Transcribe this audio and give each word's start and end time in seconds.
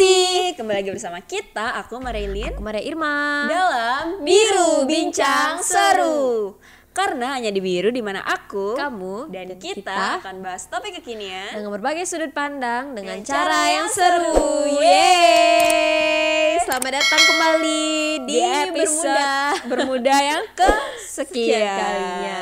kasih. 0.00 0.56
Kembali 0.56 0.76
lagi 0.80 0.90
bersama 0.96 1.20
kita, 1.20 1.76
aku 1.76 2.00
Marilyn 2.00 2.56
Aku 2.56 2.64
Maria 2.64 2.80
Irma. 2.80 3.44
dalam 3.52 4.24
Biru 4.24 4.88
Bincang 4.88 5.60
Seru. 5.60 6.56
Karena 6.90 7.36
hanya 7.36 7.52
di 7.52 7.60
Biru 7.60 7.92
di 7.92 8.00
mana 8.00 8.24
aku, 8.24 8.80
Kamu 8.80 9.28
dan, 9.28 9.52
dan 9.52 9.60
kita, 9.60 9.92
kita 9.92 10.24
akan 10.24 10.40
bahas 10.40 10.64
topik 10.72 11.04
kekinian 11.04 11.52
dengan 11.52 11.70
berbagai 11.76 12.08
sudut 12.08 12.32
pandang 12.32 12.96
dengan 12.96 13.20
Dengan 13.20 13.28
cara 13.28 13.60
yang 13.70 13.88
seru. 13.92 14.24
seru. 14.40 14.80
Yeay! 14.80 16.58
Selamat 16.64 16.92
datang 16.98 17.20
kembali 17.20 17.84
di, 18.24 18.32
di 18.32 18.38
episode 18.40 19.04
Bermuda. 19.04 19.36
bermuda 19.70 20.16
yang 20.16 20.44
ke 20.56 20.70
sekian 21.04 21.60
kalinya. 21.76 22.38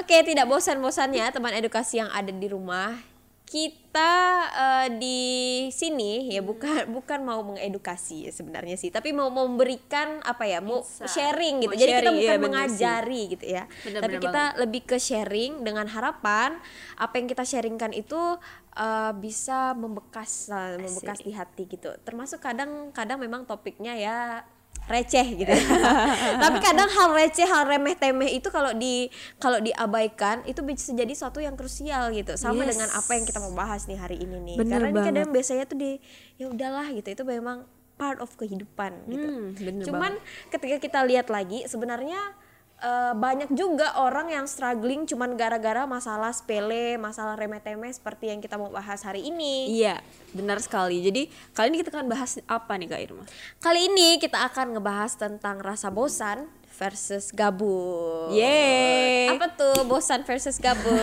Oke, 0.00 0.16
tidak 0.26 0.48
bosan-bosannya 0.48 1.28
teman 1.28 1.52
edukasi 1.54 2.00
yang 2.00 2.08
ada 2.08 2.32
di 2.32 2.48
rumah. 2.48 3.13
Kita 3.44 4.12
eh, 4.50 4.88
di 4.96 5.22
sini 5.68 6.32
ya 6.32 6.40
bukan 6.40 6.90
bukan 6.90 7.20
mau 7.22 7.44
mengedukasi 7.44 8.26
ya 8.26 8.32
sebenarnya 8.32 8.74
sih, 8.74 8.88
tapi 8.88 9.12
mau 9.12 9.28
memberikan 9.28 10.24
apa 10.24 10.48
ya, 10.48 10.64
mau 10.64 10.80
Insight. 10.80 11.12
sharing 11.12 11.62
gitu. 11.62 11.70
Mau 11.70 11.78
Jadi 11.78 11.92
kita 11.92 12.00
sharing, 12.00 12.16
bukan 12.16 12.24
iya, 12.24 12.34
bener 12.34 12.44
mengajari 12.48 13.22
gitu 13.36 13.46
ya. 13.46 13.64
Bener, 13.84 14.00
tapi 14.00 14.14
bener 14.16 14.24
kita 14.26 14.42
lebih 14.58 14.82
ke 14.88 14.96
sharing 14.96 15.52
dengan 15.62 15.86
harapan 15.86 16.56
apa 16.96 17.14
yang 17.20 17.26
kita 17.28 17.44
sharingkan 17.44 17.92
itu 17.92 18.20
eh, 18.74 19.12
bisa 19.20 19.76
membekas 19.76 20.48
lah, 20.50 20.80
membekas 20.80 21.20
di 21.20 21.32
hati 21.36 21.68
gitu. 21.68 21.92
Termasuk 22.02 22.40
kadang-kadang 22.42 23.20
memang 23.20 23.44
topiknya 23.44 23.94
ya 23.94 24.16
receh 24.84 25.24
gitu. 25.34 25.48
Tapi 26.44 26.58
kadang 26.60 26.86
hal 26.86 27.08
receh, 27.10 27.42
hal 27.42 27.64
remeh 27.64 27.94
temeh 27.94 28.30
itu 28.30 28.48
kalau 28.48 28.70
di 28.70 29.08
kalau 29.36 29.56
diabaikan 29.58 30.44
itu 30.44 30.60
bisa 30.60 30.92
jadi 30.92 31.10
suatu 31.10 31.40
yang 31.40 31.54
krusial 31.54 32.12
gitu. 32.12 32.36
Sama 32.36 32.62
Yes. 32.62 32.76
dengan 32.76 32.88
apa 32.92 33.10
yang 33.10 33.24
kita 33.24 33.40
mau 33.40 33.52
bahas 33.52 33.84
nih 33.84 33.96
hari 33.96 34.16
ini 34.18 34.36
nih. 34.42 34.56
Bener 34.56 34.78
Karena 34.78 34.88
ini 34.90 35.00
kadang 35.00 35.26
banget. 35.26 35.34
biasanya 35.34 35.64
tuh 35.64 35.78
di 35.78 35.90
ya 36.36 36.46
udahlah 36.46 36.86
gitu. 36.90 37.08
Itu 37.10 37.24
memang 37.24 37.64
part 37.94 38.18
of 38.18 38.28
kehidupan 38.34 39.06
gitu. 39.06 39.24
Hmm, 39.24 39.46
bener 39.54 39.84
Cuman 39.84 40.12
ketika 40.50 40.76
kita 40.78 41.00
lihat 41.02 41.28
lagi 41.28 41.64
sebenarnya 41.64 42.18
eh, 42.84 43.12
banyak 43.16 43.50
juga 43.56 43.96
orang 43.96 44.28
yang 44.28 44.44
struggling 44.44 45.08
cuman 45.08 45.40
gara-gara 45.40 45.88
masalah 45.88 46.30
sepele, 46.36 47.00
masalah 47.00 47.34
remeh-temeh 47.40 47.88
seperti 47.88 48.28
yang 48.28 48.44
kita 48.44 48.60
mau 48.60 48.68
bahas 48.68 49.00
hari 49.00 49.24
ini. 49.24 49.72
Iya, 49.72 50.04
benar 50.36 50.60
sekali. 50.60 51.00
Jadi 51.00 51.32
kali 51.56 51.72
ini 51.72 51.78
kita 51.80 51.90
akan 51.96 52.08
bahas 52.12 52.36
apa 52.44 52.72
nih 52.76 52.88
Kak 52.92 53.00
Irma? 53.00 53.24
Kali 53.64 53.80
ini 53.88 54.20
kita 54.20 54.44
akan 54.52 54.76
ngebahas 54.76 55.16
tentang 55.16 55.64
rasa 55.64 55.88
bosan 55.88 56.44
versus 56.74 57.30
gabut. 57.30 58.30
Yeay. 58.30 59.30
Apa 59.30 59.46
tuh 59.54 59.86
bosan 59.86 60.26
versus 60.26 60.58
gabut? 60.58 60.98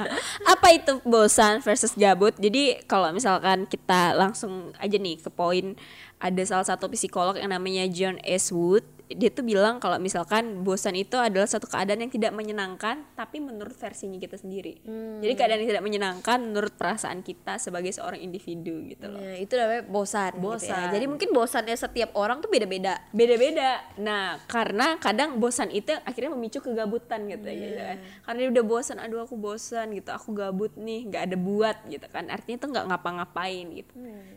apa 0.52 0.66
itu 0.72 0.98
bosan 1.02 1.62
versus 1.62 1.94
gabut 1.94 2.34
jadi 2.36 2.82
kalau 2.84 3.10
misalkan 3.10 3.66
kita 3.66 4.14
langsung 4.14 4.74
aja 4.76 4.96
nih 4.96 5.18
ke 5.18 5.30
poin 5.30 5.74
ada 6.16 6.42
salah 6.42 6.64
satu 6.64 6.88
psikolog 6.88 7.36
yang 7.36 7.52
namanya 7.52 7.84
John 7.86 8.16
S. 8.24 8.48
Wood 8.48 8.82
dia 9.06 9.30
tuh 9.30 9.46
bilang 9.46 9.78
kalau 9.78 10.02
misalkan 10.02 10.66
bosan 10.66 10.98
itu 10.98 11.14
adalah 11.14 11.46
suatu 11.46 11.70
keadaan 11.70 12.02
yang 12.02 12.10
tidak 12.10 12.34
menyenangkan 12.34 13.06
tapi 13.14 13.38
menurut 13.38 13.78
versinya 13.78 14.18
kita 14.18 14.34
sendiri 14.34 14.82
jadi 15.22 15.30
keadaan 15.38 15.62
yang 15.62 15.70
tidak 15.70 15.84
menyenangkan 15.86 16.42
menurut 16.42 16.74
perasaan 16.74 17.22
kita 17.22 17.62
sebagai 17.62 17.94
seorang 17.94 18.18
individu 18.18 18.82
gitu 18.82 19.06
loh 19.06 19.22
Ya, 19.22 19.38
itu 19.38 19.54
namanya 19.54 19.86
bosan. 19.86 20.34
gitu 20.34 20.42
ya. 20.42 20.42
Bosan. 20.42 20.86
Jadi 20.90 21.04
mungkin 21.06 21.28
bosannya 21.30 21.76
setiap 21.76 22.10
orang 22.14 22.38
tuh 22.38 22.50
beda-beda. 22.50 22.98
beda-beda. 23.10 23.78
Nah, 23.96 24.42
karena 24.46 24.95
kadang 24.98 25.36
bosan 25.36 25.68
itu 25.70 25.92
akhirnya 26.02 26.32
memicu 26.32 26.58
kegabutan 26.58 27.24
gitu, 27.26 27.46
gitu 27.46 27.76
kan. 27.76 27.98
Karena 28.22 28.38
dia 28.42 28.48
udah 28.52 28.64
bosan, 28.64 28.96
aduh 28.98 29.22
aku 29.22 29.34
bosan 29.34 29.94
gitu, 29.94 30.10
aku 30.10 30.32
gabut 30.32 30.72
nih, 30.74 31.06
nggak 31.08 31.22
ada 31.32 31.36
buat 31.36 31.76
gitu 31.86 32.06
kan. 32.08 32.28
Artinya 32.28 32.58
tuh 32.60 32.68
nggak 32.72 32.86
ngapa-ngapain 32.88 33.66
gitu. 33.72 33.92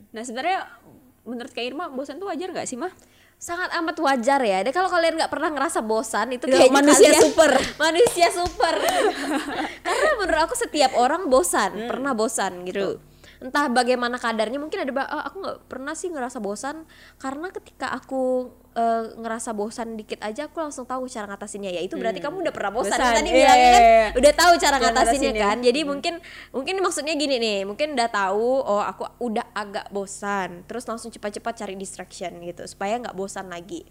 Nah, 0.10 0.22
sebenarnya 0.22 0.68
menurut 1.28 1.52
Kak 1.52 1.64
Irma 1.64 1.90
bosan 1.90 2.18
tuh 2.18 2.28
wajar 2.28 2.50
nggak 2.50 2.68
sih, 2.68 2.80
mah? 2.80 2.92
sangat 3.40 3.72
amat 3.80 3.96
wajar 4.04 4.44
ya. 4.44 4.60
Dan 4.68 4.76
kalau 4.76 4.92
kalian 4.92 5.16
nggak 5.16 5.32
pernah 5.32 5.48
ngerasa 5.56 5.80
bosan 5.80 6.36
itu 6.36 6.44
Itu 6.44 6.60
kayaknya 6.60 6.76
manusia 6.76 7.08
kalian- 7.08 7.24
super. 7.24 7.52
manusia 7.88 8.28
super. 8.36 8.76
Karena 9.88 10.10
menurut 10.20 10.42
aku 10.44 10.56
setiap 10.60 10.92
orang 11.00 11.32
bosan, 11.32 11.88
pernah 11.88 12.12
bosan 12.12 12.68
gitu. 12.68 13.00
Entah 13.40 13.72
bagaimana 13.72 14.20
kadarnya 14.20 14.60
mungkin 14.60 14.84
ada 14.84 14.92
"Ah, 15.02 15.24
aku 15.24 15.40
nggak 15.40 15.58
pernah 15.66 15.96
sih 15.96 16.12
ngerasa 16.12 16.38
bosan. 16.38 16.84
Karena 17.16 17.48
ketika 17.50 17.88
aku 17.90 18.52
eh, 18.70 19.06
ngerasa 19.16 19.52
bosan 19.52 19.96
dikit 19.96 20.20
aja 20.20 20.46
aku 20.46 20.60
langsung 20.60 20.84
tahu 20.84 21.08
cara 21.08 21.26
ngatasinnya. 21.26 21.72
Ya 21.72 21.82
itu 21.82 21.96
berarti 21.96 22.20
kamu 22.20 22.44
udah 22.44 22.54
pernah 22.54 22.72
bosan, 22.72 22.96
Bosan, 22.96 23.16
tadi 23.18 23.32
iya, 23.32 23.36
bilangnya 23.36 23.58
iya, 23.60 23.72
kan 23.74 23.82
iya. 23.82 24.08
udah 24.14 24.34
tahu 24.36 24.54
cara 24.56 24.78
Cara 24.78 24.84
ngatasinnya 24.92 25.34
kan. 25.36 25.58
Jadi 25.60 25.80
mungkin 25.84 26.14
mungkin 26.52 26.76
maksudnya 26.80 27.14
gini 27.16 27.36
nih 27.40 27.60
mungkin 27.64 27.98
udah 27.98 28.10
tahu 28.12 28.50
oh 28.62 28.84
aku 28.84 29.04
udah 29.20 29.46
agak 29.56 29.88
bosan. 29.90 30.64
Terus 30.68 30.84
langsung 30.86 31.10
cepat-cepat 31.10 31.54
cari 31.58 31.76
distraction 31.76 32.40
gitu 32.44 32.64
supaya 32.68 33.00
nggak 33.00 33.16
bosan 33.16 33.48
lagi. 33.48 33.88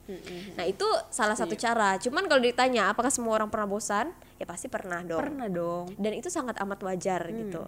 Nah 0.55 0.65
itu 0.65 0.87
salah 1.09 1.35
satu 1.35 1.53
Iya. 1.53 1.63
cara. 1.73 1.91
Cuman 1.99 2.29
kalau 2.29 2.41
ditanya 2.41 2.93
apakah 2.93 3.11
semua 3.11 3.35
orang 3.35 3.49
pernah 3.49 3.67
bosan? 3.67 4.13
Ya 4.37 4.47
pasti 4.47 4.69
pernah 4.69 5.01
dong. 5.03 5.21
Pernah 5.21 5.49
dong. 5.49 5.91
dan 5.99 6.13
itu 6.15 6.29
sangat 6.29 6.55
amat 6.61 6.79
wajar 6.85 7.27
Hmm. 7.29 7.37
gitu 7.43 7.63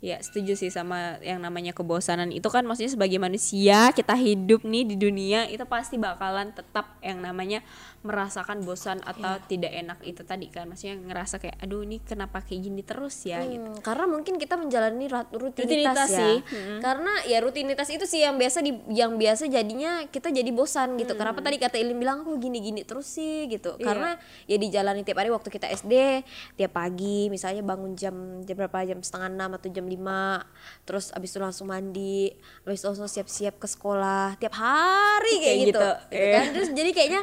Ya 0.00 0.16
setuju 0.16 0.56
sih 0.56 0.72
sama 0.72 1.20
yang 1.20 1.44
namanya 1.44 1.70
kebosanan 1.70 2.32
itu 2.32 2.48
kan 2.48 2.64
maksudnya 2.64 2.88
sebagai 2.88 3.20
manusia 3.20 3.92
kita 3.92 4.16
hidup 4.16 4.64
nih 4.64 4.88
di 4.88 4.96
dunia 4.96 5.44
itu 5.44 5.60
pasti 5.64 6.00
bakalan 6.00 6.56
tetap 6.56 6.96
yang 7.00 7.20
namanya 7.20 7.60
merasakan 8.00 8.64
bosan 8.64 8.96
atau 9.04 9.36
Iya. 9.36 9.44
tidak 9.44 9.72
enak 9.76 9.98
itu 10.02 10.24
tadi 10.24 10.48
kan 10.48 10.64
maksudnya 10.64 10.96
ngerasa 10.96 11.36
kayak 11.36 11.60
aduh 11.60 11.84
ini 11.84 12.00
kenapa 12.00 12.40
kayak 12.40 12.60
gini 12.64 12.80
terus 12.80 13.12
ya 13.22 13.44
gitu. 13.44 13.60
Hmm, 13.60 13.76
karena 13.84 14.08
mungkin 14.08 14.40
kita 14.40 14.56
menjalani 14.56 15.04
rutinitas, 15.04 15.68
Rutinitas 15.68 16.08
ya. 16.08 16.16
sih. 16.16 16.36
Karena 16.80 17.12
ya 17.28 17.38
rutinitas 17.44 17.88
itu 17.92 18.08
sih 18.08 18.24
yang 18.24 18.40
biasa 18.40 18.64
di 18.64 18.72
yang 18.88 19.20
biasa 19.20 19.52
jadinya 19.52 20.08
kita 20.08 20.32
jadi 20.32 20.48
bosan 20.48 20.96
gitu. 20.96 21.12
Kenapa 21.12 21.44
tadi 21.44 21.60
kata 21.60 21.76
Ilin 21.76 22.00
bilang 22.00 22.24
kok 22.24 22.40
gini-gini 22.40 22.88
terus 22.88 23.04
sih 23.04 23.44
gitu. 23.52 23.76
Iya. 23.76 23.84
Karena 23.84 24.10
ya 24.48 24.56
dijalani 24.56 25.04
tiap 25.04 25.20
hari 25.20 25.28
waktu 25.28 25.52
kita 25.52 25.68
SD 25.68 26.24
tiap 26.56 26.72
pagi 26.72 27.28
misalnya 27.28 27.60
bangun 27.60 27.92
jam 27.92 28.16
jam 28.48 28.56
berapa 28.56 28.80
jam 28.88 29.04
setengah 29.04 29.28
enam 29.28 29.50
atau 29.60 29.68
jam 29.68 29.84
lima 29.90 30.46
terus 30.86 31.10
abis 31.10 31.34
itu 31.34 31.40
langsung 31.42 31.66
mandi 31.68 32.30
abis 32.62 32.80
itu 32.80 32.86
langsung 32.86 33.10
siap-siap 33.10 33.58
ke 33.58 33.66
sekolah 33.66 34.38
tiap 34.38 34.54
hari 34.54 35.34
kayak, 35.42 35.44
Kayak 35.44 35.58
gitu, 35.58 35.68
gitu, 35.68 35.90
gitu 36.14 36.26
kan? 36.30 36.44
terus 36.54 36.68
jadi 36.70 36.90
kayaknya 36.94 37.22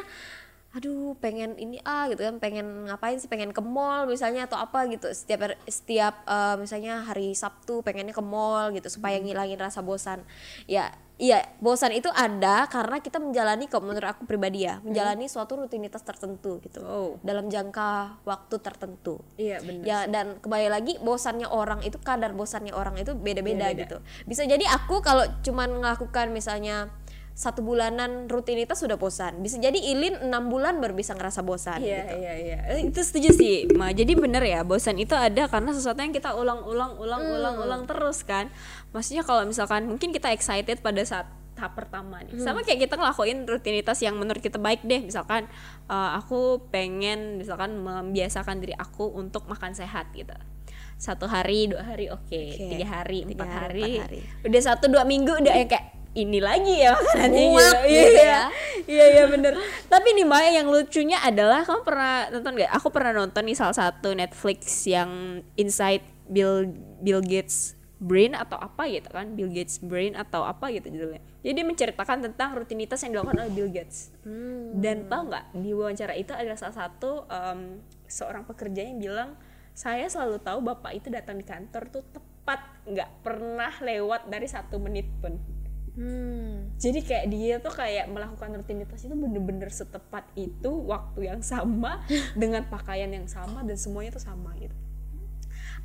aduh 0.78 1.18
pengen 1.18 1.58
ini 1.58 1.82
ah 1.82 2.06
gitu 2.06 2.22
kan 2.22 2.38
pengen 2.38 2.86
ngapain 2.86 3.18
sih 3.18 3.26
pengen 3.26 3.50
ke 3.50 3.58
mall 3.58 4.06
misalnya 4.06 4.46
atau 4.46 4.54
apa 4.56 4.86
gitu 4.86 5.10
setiap 5.10 5.42
setiap 5.66 6.22
eh, 6.22 6.54
misalnya 6.56 7.02
hari 7.02 7.34
Sabtu 7.34 7.82
pengennya 7.82 8.12
ke 8.12 8.22
mall 8.22 8.70
gitu 8.70 8.86
supaya 8.88 9.18
Hmm. 9.18 9.26
ngilangin 9.26 9.58
rasa 9.58 9.82
bosan 9.82 10.22
ya 10.64 10.86
iya 11.16 11.42
bosan 11.58 11.90
itu 11.90 12.06
ada 12.08 12.64
karena 12.66 12.96
kita 12.98 13.18
menjalani 13.18 13.66
kok 13.66 13.82
menurut 13.82 14.06
aku 14.06 14.22
pribadi 14.22 14.62
ya 14.62 14.78
menjalani 14.80 15.26
suatu 15.26 15.58
rutinitas 15.58 16.00
tertentu 16.00 16.62
gitu 16.62 16.78
Hmm. 16.78 16.86
Oh. 16.88 17.10
dalam 17.20 17.50
jangka 17.50 18.22
waktu 18.22 18.54
tertentu 18.58 19.18
Iya 19.34 19.58
benar. 19.58 19.82
ya 19.82 19.98
dan 20.06 20.38
kembali 20.38 20.68
lagi 20.70 20.94
bosannya 20.98 21.50
orang 21.50 21.82
itu 21.82 21.98
kadar 21.98 22.30
bosannya 22.32 22.70
orang 22.70 22.94
itu 22.96 23.12
beda-beda 23.12 23.66
Beda-beda. 23.66 23.82
gitu 23.82 23.96
bisa 24.24 24.46
jadi 24.46 24.62
aku 24.70 25.02
kalau 25.02 25.26
cuman 25.42 25.74
melakukan 25.76 26.30
misalnya 26.30 26.94
satu 27.38 27.62
bulanan 27.62 28.26
rutinitas 28.26 28.82
sudah 28.82 28.98
bosan 28.98 29.38
bisa 29.38 29.56
jadi 29.56 29.78
Ilin 29.78 30.26
enam 30.26 30.50
bulan 30.50 30.82
baru 30.82 30.90
bisa 30.92 31.14
ngerasa 31.14 31.40
bosan 31.40 31.78
Iya 31.78 32.02
gitu. 32.02 32.14
iya 32.18 32.34
iya 32.34 32.58
Eh, 32.66 32.82
itu 32.84 32.98
setuju 32.98 33.30
sih 33.30 33.54
Ma. 33.72 33.94
Jadi 33.94 34.12
bener 34.12 34.42
ya 34.42 34.66
bosan 34.66 34.98
itu 34.98 35.14
ada 35.14 35.46
karena 35.46 35.70
sesuatu 35.70 35.96
yang 35.96 36.10
kita 36.10 36.34
ulang-ulang 36.34 36.98
ulang-ulang 36.98 37.54
Hmm. 37.54 37.64
ulang 37.64 37.82
terus 37.86 38.26
kan. 38.26 38.50
Maksudnya 38.90 39.22
kalau 39.22 39.46
misalkan 39.46 39.86
mungkin 39.86 40.10
kita 40.10 40.28
excited 40.28 40.82
pada 40.82 40.98
saat 41.02 41.30
tahap 41.54 41.78
pertama 41.78 42.18
nih. 42.20 42.34
Hmm. 42.34 42.42
Sama 42.42 42.62
kayak 42.62 42.82
kita 42.82 42.94
ngelakuin 42.96 43.38
rutinitas 43.44 43.98
yang 43.98 44.14
menurut 44.14 44.38
kita 44.38 44.58
baik 44.58 44.82
deh. 44.82 44.98
Misalkan 45.00 45.46
eh, 45.86 46.10
aku 46.18 46.66
pengen 46.68 47.38
misalkan 47.38 47.78
membiasakan 47.78 48.58
diri 48.58 48.74
aku 48.74 49.14
untuk 49.14 49.46
makan 49.46 49.72
sehat 49.72 50.10
gitu. 50.10 50.34
Satu 50.98 51.24
hari 51.24 51.70
dua 51.70 51.86
hari 51.86 52.10
oke, 52.10 52.26
Oke. 52.26 52.66
tiga 52.68 52.86
hari 52.92 53.22
Tiga 53.22 53.38
empat 53.38 53.48
hari, 53.48 53.62
hari, 53.62 53.86
empat 53.94 54.06
hari. 54.10 54.20
udah 54.42 54.62
satu 54.64 54.90
dua 54.90 55.06
minggu 55.06 55.30
udah 55.38 55.54
yang 55.54 55.70
kayak 55.70 55.94
ini 56.18 56.42
lagi 56.42 56.82
ya 56.82 56.96
makanannya 56.98 57.44
gitu. 57.46 57.76
gitu 57.86 57.86
Iya, 57.86 58.22
ya. 58.26 58.42
Iya 58.88 59.04
iya 59.14 59.24
bener. 59.30 59.54
Tapi 59.86 60.08
nih 60.16 60.26
Maya 60.26 60.50
yang 60.50 60.68
lucunya 60.70 61.18
adalah 61.22 61.62
kamu 61.62 61.82
pernah 61.86 62.26
nonton 62.34 62.52
gak? 62.58 62.72
Aku 62.74 62.88
pernah 62.90 63.12
nonton 63.14 63.42
nih 63.46 63.56
salah 63.56 63.76
satu 63.76 64.14
Netflix 64.16 64.86
yang 64.88 65.40
Inside 65.54 66.02
Bill 66.26 66.66
Bill 67.00 67.22
Gates 67.22 67.78
Brain 67.98 68.34
atau 68.38 68.54
apa 68.58 68.86
gitu 68.86 69.10
kan? 69.10 69.34
Bill 69.34 69.50
Gates 69.50 69.82
Brain 69.82 70.14
atau 70.14 70.46
apa 70.46 70.70
gitu 70.70 70.86
judulnya. 70.90 71.18
Jadi 71.42 71.52
dia 71.54 71.66
menceritakan 71.66 72.30
tentang 72.30 72.54
rutinitas 72.54 73.02
yang 73.02 73.18
dilakukan 73.18 73.38
oleh 73.42 73.52
Bill 73.54 73.70
Gates. 73.70 74.14
Dan 74.78 75.10
tau 75.10 75.26
nggak 75.26 75.54
di 75.58 75.70
wawancara 75.74 76.14
itu 76.14 76.30
adalah 76.30 76.54
salah 76.54 76.86
satu 76.86 77.26
em, 77.26 77.82
seorang 78.06 78.46
pekerja 78.46 78.86
yang 78.86 78.98
bilang 79.02 79.30
saya 79.74 80.10
selalu 80.10 80.42
tahu 80.42 80.58
bapak 80.62 80.98
itu 80.98 81.06
datang 81.10 81.38
di 81.38 81.46
kantor 81.46 81.86
tuh 81.90 82.02
tepat 82.10 82.58
nggak 82.82 83.10
pernah 83.22 83.70
lewat 83.78 84.26
dari 84.26 84.46
satu 84.50 84.78
menit 84.82 85.06
pun 85.22 85.38
Hmm. 85.98 86.70
jadi 86.78 87.02
kayak 87.02 87.26
dia 87.26 87.54
tuh 87.58 87.74
kayak 87.74 88.06
melakukan 88.06 88.54
rutinitas 88.54 89.02
itu 89.02 89.18
bener-bener 89.18 89.66
setepat 89.66 90.30
itu 90.38 90.70
waktu 90.86 91.26
yang 91.26 91.42
sama 91.42 92.06
dengan 92.38 92.70
pakaian 92.70 93.10
yang 93.10 93.26
sama 93.26 93.66
dan 93.66 93.74
semuanya 93.74 94.14
tuh 94.14 94.22
sama 94.22 94.54
gitu 94.62 94.78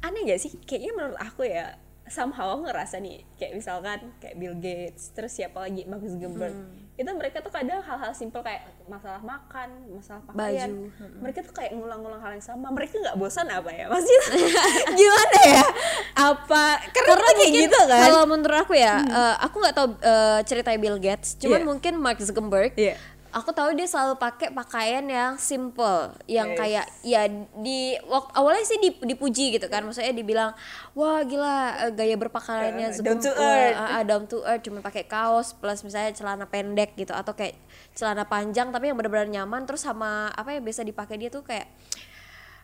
aneh 0.05 0.21
gak 0.29 0.37
sih 0.37 0.53
kayaknya 0.69 0.93
menurut 0.93 1.17
aku 1.17 1.49
ya 1.49 1.81
somehow 2.05 2.53
aku 2.53 2.69
ngerasa 2.69 3.01
nih 3.01 3.25
kayak 3.41 3.57
misalkan 3.57 4.13
kayak 4.21 4.37
Bill 4.37 4.53
Gates 4.59 5.15
terus 5.17 5.33
siapa 5.33 5.63
lagi 5.65 5.87
Mark 5.89 6.05
Zuckerberg 6.05 6.53
Hmm. 6.53 6.82
Itu 6.93 7.09
mereka 7.09 7.41
tuh 7.41 7.49
kadang 7.49 7.81
hal-hal 7.81 8.13
simpel 8.13 8.39
kayak 8.39 8.61
masalah 8.85 9.17
makan 9.17 9.65
masalah 9.89 10.21
pakaian. 10.23 10.69
Baju. 10.69 11.17
mereka 11.19 11.39
tuh 11.41 11.49
kayak 11.51 11.73
ngulang-ngulang 11.73 12.21
hal 12.21 12.31
yang 12.31 12.45
sama. 12.45 12.69
Mereka 12.69 13.01
nggak 13.01 13.17
bosan 13.17 13.49
apa 13.49 13.69
ya? 13.69 13.89
Maksudnya 13.89 14.21
gimana 14.99 15.39
ya? 15.43 15.65
Apa? 16.13 16.65
Karena, 16.93 17.07
karena 17.09 17.25
kayak 17.27 17.39
mungkin 17.41 17.61
gitu 17.65 17.79
kan? 17.89 18.01
kalau 18.05 18.21
menurut 18.23 18.57
aku 18.61 18.73
ya 18.77 18.95
eh, 19.01 19.35
aku 19.41 19.55
nggak 19.57 19.73
tahu 19.73 19.87
eh, 19.97 20.39
ceritanya 20.45 20.79
Bill 20.79 20.97
Gates. 20.97 21.29
Cuman 21.35 21.59
Iya. 21.59 21.67
mungkin 21.67 21.93
Mark 21.97 22.21
Zuckerberg 22.21 22.77
Iya. 22.77 22.93
Aku 23.33 23.49
tahu 23.49 23.73
dia 23.73 23.83
selalu 23.83 24.13
pakai 24.15 24.49
pakaian 24.49 25.01
yang 25.01 25.33
simple 25.35 26.13
yang 26.25 26.53
Yes. 26.53 26.57
kayak 26.57 26.85
ya 27.01 27.21
di 27.57 27.79
waktu 28.03 28.29
awalnya 28.31 28.61
sih 28.61 28.77
dip- 28.77 29.01
dipuji 29.01 29.51
gitu 29.51 29.65
kan 29.65 29.81
maksudnya 29.81 30.13
dibilang 30.13 30.53
wah 30.93 31.19
gila 31.19 31.57
eh, 31.81 31.91
gaya 31.91 32.13
berpakaiannya 32.13 32.93
Uh, 32.93 33.01
down 33.01 33.17
to 33.17 33.31
earth. 33.31 33.73
ah, 33.75 33.89
ah, 33.91 34.03
down 34.03 34.23
to 34.23 34.37
earth 34.39 34.61
cuma 34.61 34.79
pakai 34.79 35.03
kaos 35.03 35.51
plus 35.51 35.81
misalnya 35.81 36.13
celana 36.13 36.45
pendek 36.45 36.93
gitu 36.93 37.09
atau 37.09 37.33
kayak 37.33 37.57
celana 37.91 38.23
panjang 38.23 38.69
tapi 38.69 38.87
yang 38.87 38.95
benar-benar 38.95 39.25
nyaman 39.27 39.65
terus 39.65 39.81
sama 39.81 40.29
apa 40.29 40.53
ya 40.53 40.61
biasa 40.61 40.85
dipakai 40.85 41.17
dia 41.17 41.27
tuh 41.27 41.41
kayak 41.41 41.65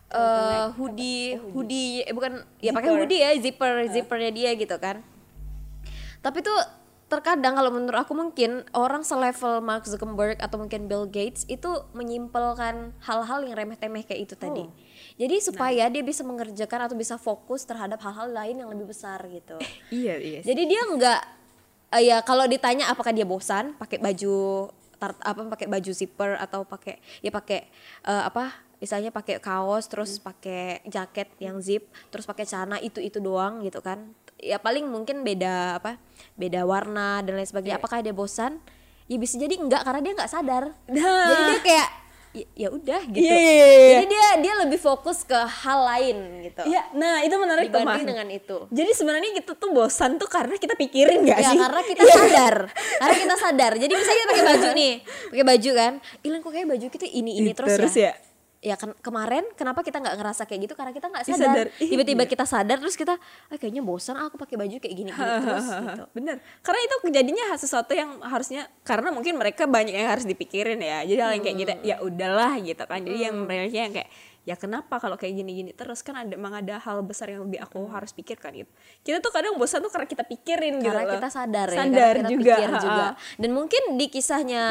eh 0.08 0.66
hoodie, 0.74 1.38
hoodie, 1.50 2.02
eh, 2.02 2.10
bukan 2.10 2.32
ya 2.58 2.70
pakai 2.70 2.90
Zipper. 2.90 2.98
hoodie 2.98 3.20
ya, 3.20 3.30
zipper, 3.36 3.72
zippernya 3.88 4.30
dia 4.30 4.50
gitu 4.54 4.74
kan. 4.76 5.06
Tapi 6.18 6.42
tuh 6.42 6.58
terkadang 7.10 7.58
kalau 7.58 7.74
menurut 7.74 8.06
aku 8.06 8.14
mungkin 8.14 8.62
orang 8.70 9.02
selevel 9.02 9.58
Mark 9.58 9.82
Zuckerberg 9.82 10.38
atau 10.38 10.62
mungkin 10.62 10.86
Bill 10.86 11.10
Gates 11.10 11.42
itu 11.50 11.66
menyimpelkan 11.90 12.94
hal-hal 13.02 13.42
yang 13.42 13.58
remeh-temeh 13.58 14.06
kayak 14.06 14.30
itu 14.30 14.34
tadi. 14.38 14.62
Oh. 14.62 14.70
Jadi 15.18 15.36
supaya 15.42 15.90
dia 15.90 16.06
bisa 16.06 16.22
mengerjakan 16.22 16.86
atau 16.86 16.94
bisa 16.94 17.18
fokus 17.18 17.66
terhadap 17.66 17.98
hal-hal 17.98 18.30
lain 18.30 18.62
yang 18.62 18.70
lebih 18.70 18.94
besar 18.94 19.18
gitu. 19.26 19.58
iya 19.90 20.14
iya 20.22 20.40
Jadi 20.46 20.62
dia 20.70 20.80
nggak 20.86 21.20
eh, 21.98 22.02
ya 22.14 22.22
kalau 22.22 22.46
ditanya 22.46 22.86
apakah 22.94 23.10
dia 23.10 23.26
bosan 23.26 23.74
pakai 23.74 23.98
baju 23.98 24.70
tar, 25.02 25.18
apa 25.18 25.40
pakai 25.58 25.66
baju 25.66 25.90
zipper 25.90 26.38
atau 26.38 26.62
pakai 26.62 27.02
ya 27.26 27.34
pakai 27.34 27.66
eh, 28.06 28.22
apa 28.22 28.54
misalnya 28.80 29.12
pakai 29.12 29.42
kaos 29.42 29.90
terus 29.90 30.16
pakai 30.16 30.80
jaket 30.88 31.28
yang 31.36 31.60
zip 31.60 31.90
terus 32.08 32.24
pakai 32.24 32.48
celana 32.48 32.80
itu 32.80 32.96
itu 33.02 33.20
doang 33.20 33.60
gitu 33.60 33.84
kan 33.84 34.16
ya 34.40 34.56
paling 34.58 34.88
mungkin 34.88 35.22
beda 35.22 35.78
apa 35.78 36.00
beda 36.34 36.64
warna 36.64 37.20
dan 37.20 37.36
lain 37.36 37.48
sebagainya. 37.48 37.76
Apakah 37.76 38.00
dia 38.00 38.16
bosan? 38.16 38.58
Ya 39.10 39.16
bisa 39.20 39.36
jadi 39.36 39.58
enggak 39.60 39.84
karena 39.84 40.00
dia 40.00 40.12
nggak 40.16 40.30
sadar. 40.30 40.64
Nah. 40.88 41.26
jadi 41.28 41.42
dia 41.44 41.60
kayak 41.60 41.88
ya, 42.30 42.46
ya 42.54 42.68
udah 42.70 43.00
gitu. 43.10 43.26
Iya, 43.26 43.36
iya, 43.36 43.52
iya. 43.52 43.90
jadi 43.98 44.06
dia 44.06 44.26
dia 44.38 44.54
lebih 44.62 44.78
fokus 44.78 45.26
ke 45.26 45.34
hal 45.34 45.82
lain 45.82 46.46
gitu. 46.46 46.62
Iya, 46.62 46.82
nah 46.94 47.26
itu 47.26 47.34
menarik 47.34 47.68
dibanding 47.74 48.06
dengan 48.06 48.28
itu. 48.30 48.56
Jadi 48.70 48.90
sebenarnya 48.94 49.30
kita 49.42 49.58
tuh 49.58 49.70
bosan 49.74 50.14
tuh 50.16 50.30
karena 50.30 50.54
kita 50.54 50.78
pikirin 50.78 51.26
gak 51.26 51.38
ya 51.42 51.50
sih? 51.50 51.58
karena 51.58 51.82
kita 51.82 52.02
sadar. 52.16 52.56
Karena 52.70 53.16
kita 53.18 53.34
sadar. 53.34 53.72
Jadi 53.76 53.92
misalnya 53.98 54.18
kita 54.22 54.30
pakai 54.30 54.46
baju 54.46 54.68
nih 54.78 54.92
pakai 55.34 55.44
baju 55.44 55.70
kan. 55.74 55.92
Ilang 56.22 56.40
kok 56.40 56.52
kayak 56.54 56.68
baju 56.70 56.86
kita 56.86 57.06
ini 57.10 57.30
ini 57.42 57.50
terus, 57.50 57.74
Terus 57.74 57.94
ya? 57.98 58.14
ya. 58.14 58.29
Ya 58.60 58.76
kan 58.76 58.92
kemarin 59.00 59.40
kenapa 59.56 59.80
kita 59.80 60.04
nggak 60.04 60.20
ngerasa 60.20 60.44
kayak 60.44 60.68
gitu 60.68 60.74
karena 60.76 60.92
kita 60.92 61.08
nggak 61.08 61.24
sadar. 61.24 61.72
Ih, 61.80 61.96
tiba-tiba 61.96 62.28
iya. 62.28 62.30
kita 62.30 62.44
sadar 62.44 62.76
terus 62.76 62.92
kita 62.92 63.16
ah, 63.48 63.56
kayaknya 63.56 63.80
bosan 63.80 64.20
ah, 64.20 64.28
aku 64.28 64.36
pakai 64.36 64.60
baju 64.60 64.76
kayak 64.76 64.96
gini 65.00 65.08
gini 65.16 65.32
terus 65.40 65.64
gitu 65.88 66.04
Bener, 66.12 66.36
karena 66.60 66.80
itu 66.84 66.96
kejadiannya 67.08 67.46
sesuatu 67.56 67.92
yang 67.96 68.20
harusnya 68.20 68.68
karena 68.84 69.08
mungkin 69.16 69.40
mereka 69.40 69.64
banyak 69.64 69.96
yang 69.96 70.12
harus 70.12 70.28
dipikirin 70.28 70.76
ya. 70.76 71.00
Jadi 71.08 71.20
hal 71.24 71.32
yang 71.40 71.44
kayak 71.44 71.56
gitu 71.56 71.72
ya 71.88 71.96
udahlah 72.04 72.52
gitu 72.60 72.84
kan. 72.84 73.00
Jadi 73.00 73.18
yang 73.32 73.36
mereka 73.48 73.64
yang 73.72 73.94
kayak 73.96 74.08
ya 74.44 74.56
kenapa 74.56 74.96
kalau 75.00 75.16
kayak 75.16 75.40
gini-gini 75.40 75.72
terus 75.72 76.04
kan 76.04 76.16
ada 76.16 76.32
emang 76.32 76.52
ada 76.56 76.80
hal 76.80 77.00
besar 77.00 77.32
yang 77.32 77.48
lebih 77.48 77.64
aku 77.64 77.88
harus 77.88 78.12
pikirkan 78.12 78.60
gitu. 78.60 78.70
Kita 79.00 79.24
tuh 79.24 79.32
kadang 79.32 79.56
bosan 79.56 79.80
tuh 79.80 79.88
karena 79.88 80.04
kita 80.04 80.24
pikirin 80.28 80.84
gitu 80.84 80.92
karena 80.92 81.08
loh. 81.08 81.16
kita 81.16 81.28
sadar 81.32 81.68
ya 81.72 81.78
Sadar 81.80 82.12
karena 82.12 82.28
kita 82.28 82.36
juga. 82.36 82.54
pikir 82.60 82.70
juga 82.76 83.06
dan 83.40 83.50
mungkin 83.56 83.82
di 83.96 84.06
kisahnya 84.12 84.64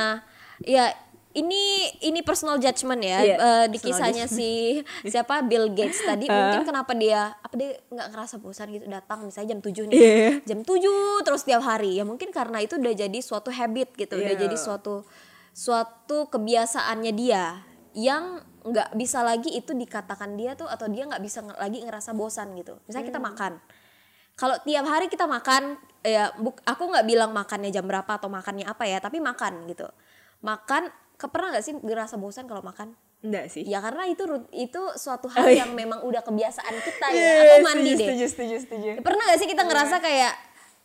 ya 0.62 0.94
ini 1.30 1.64
ini 2.02 2.26
personal 2.26 2.58
judgment 2.58 3.06
ya 3.06 3.22
Iya, 3.22 3.36
Eh, 3.38 3.66
di 3.70 3.78
kisahnya 3.78 4.26
si 4.26 4.82
siapa 5.06 5.46
Bill 5.46 5.70
Gates 5.70 6.02
tadi. 6.02 6.26
Mungkin 6.30 6.66
kenapa 6.66 6.98
dia 6.98 7.38
apa 7.38 7.54
dia 7.54 7.78
nggak 7.86 8.08
ngerasa 8.10 8.36
bosan 8.42 8.74
gitu 8.74 8.90
datang 8.90 9.30
misalnya 9.30 9.54
jam 9.54 9.62
7 9.62 9.86
nih. 9.86 9.94
Iya. 9.94 10.30
jam 10.42 10.60
7 10.66 11.22
terus 11.22 11.46
tiap 11.46 11.62
hari. 11.62 11.94
Ya 11.94 12.04
mungkin 12.04 12.34
karena 12.34 12.66
itu 12.66 12.82
udah 12.82 12.94
jadi 12.98 13.20
suatu 13.22 13.54
habit 13.54 13.94
gitu 13.94 14.18
udah 14.18 14.34
Iya. 14.34 14.42
jadi 14.50 14.58
suatu 14.58 15.06
suatu 15.54 16.30
kebiasaannya 16.30 17.14
dia 17.14 17.62
yang 17.94 18.42
nggak 18.60 18.98
bisa 18.98 19.22
lagi 19.22 19.54
itu 19.54 19.72
dikatakan 19.72 20.34
dia 20.34 20.54
tuh 20.54 20.66
atau 20.66 20.90
dia 20.90 21.06
nggak 21.06 21.22
bisa 21.22 21.46
lagi 21.46 21.86
ngerasa 21.86 22.18
bosan 22.18 22.58
gitu. 22.58 22.82
Misalnya 22.90 23.06
kita 23.06 23.22
makan. 23.22 23.54
Kalau 24.34 24.56
tiap 24.66 24.86
hari 24.88 25.12
kita 25.12 25.30
makan 25.30 25.78
ya 26.02 26.32
buk, 26.40 26.58
aku 26.64 26.90
nggak 26.90 27.06
bilang 27.06 27.32
makannya 27.36 27.70
jam 27.70 27.86
berapa 27.86 28.08
atau 28.08 28.32
makannya 28.32 28.66
apa 28.66 28.88
ya 28.90 28.98
tapi 28.98 29.22
makan 29.22 29.68
gitu. 29.70 29.86
Makan 30.42 30.90
pernah 31.28 31.52
nggak 31.52 31.60
sih 31.62 31.74
ngerasa 31.76 32.16
bosan 32.16 32.46
kalau 32.46 32.62
makan 32.62 32.96
Enggak 33.20 33.52
sih. 33.52 33.68
ya 33.68 33.84
karena 33.84 34.08
itu 34.08 34.24
itu 34.50 34.80
suatu 34.96 35.28
hal 35.28 35.44
Oh, 35.44 35.50
iya. 35.50 35.68
yang 35.68 35.74
memang 35.74 36.00
udah 36.02 36.22
kebiasaan 36.22 36.72
kita 36.80 37.06
ya 37.10 37.20
Iya, 37.20 37.32
atau 37.44 37.58
mandi 37.62 37.84
setuju, 37.90 38.00
deh 38.00 38.08
Setuju, 38.08 38.26
setuju, 38.30 38.56
setuju. 38.62 38.90
pernah 39.02 39.24
gak 39.26 39.36
sih 39.36 39.50
kita 39.50 39.64
ngerasa 39.64 39.96
kayak 40.00 40.34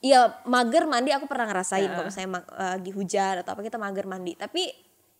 ya 0.00 0.20
mager 0.44 0.84
mandi 0.84 1.10
aku 1.10 1.24
pernah 1.24 1.46
ngerasain 1.46 1.86
Ya. 1.86 1.92
kalau 1.92 2.04
misalnya 2.04 2.30
ma- 2.34 2.48
lagi 2.74 2.90
hujan 2.90 3.34
atau 3.38 3.54
apa 3.54 3.62
kita 3.62 3.78
mager 3.78 4.04
mandi 4.04 4.34
tapi 4.34 4.74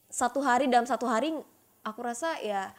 satu 0.07 0.41
hari 0.41 0.67
dalam 0.67 0.85
satu 0.85 1.07
hari 1.07 1.31
aku 1.81 2.01
rasa 2.01 2.35
ya 2.39 2.75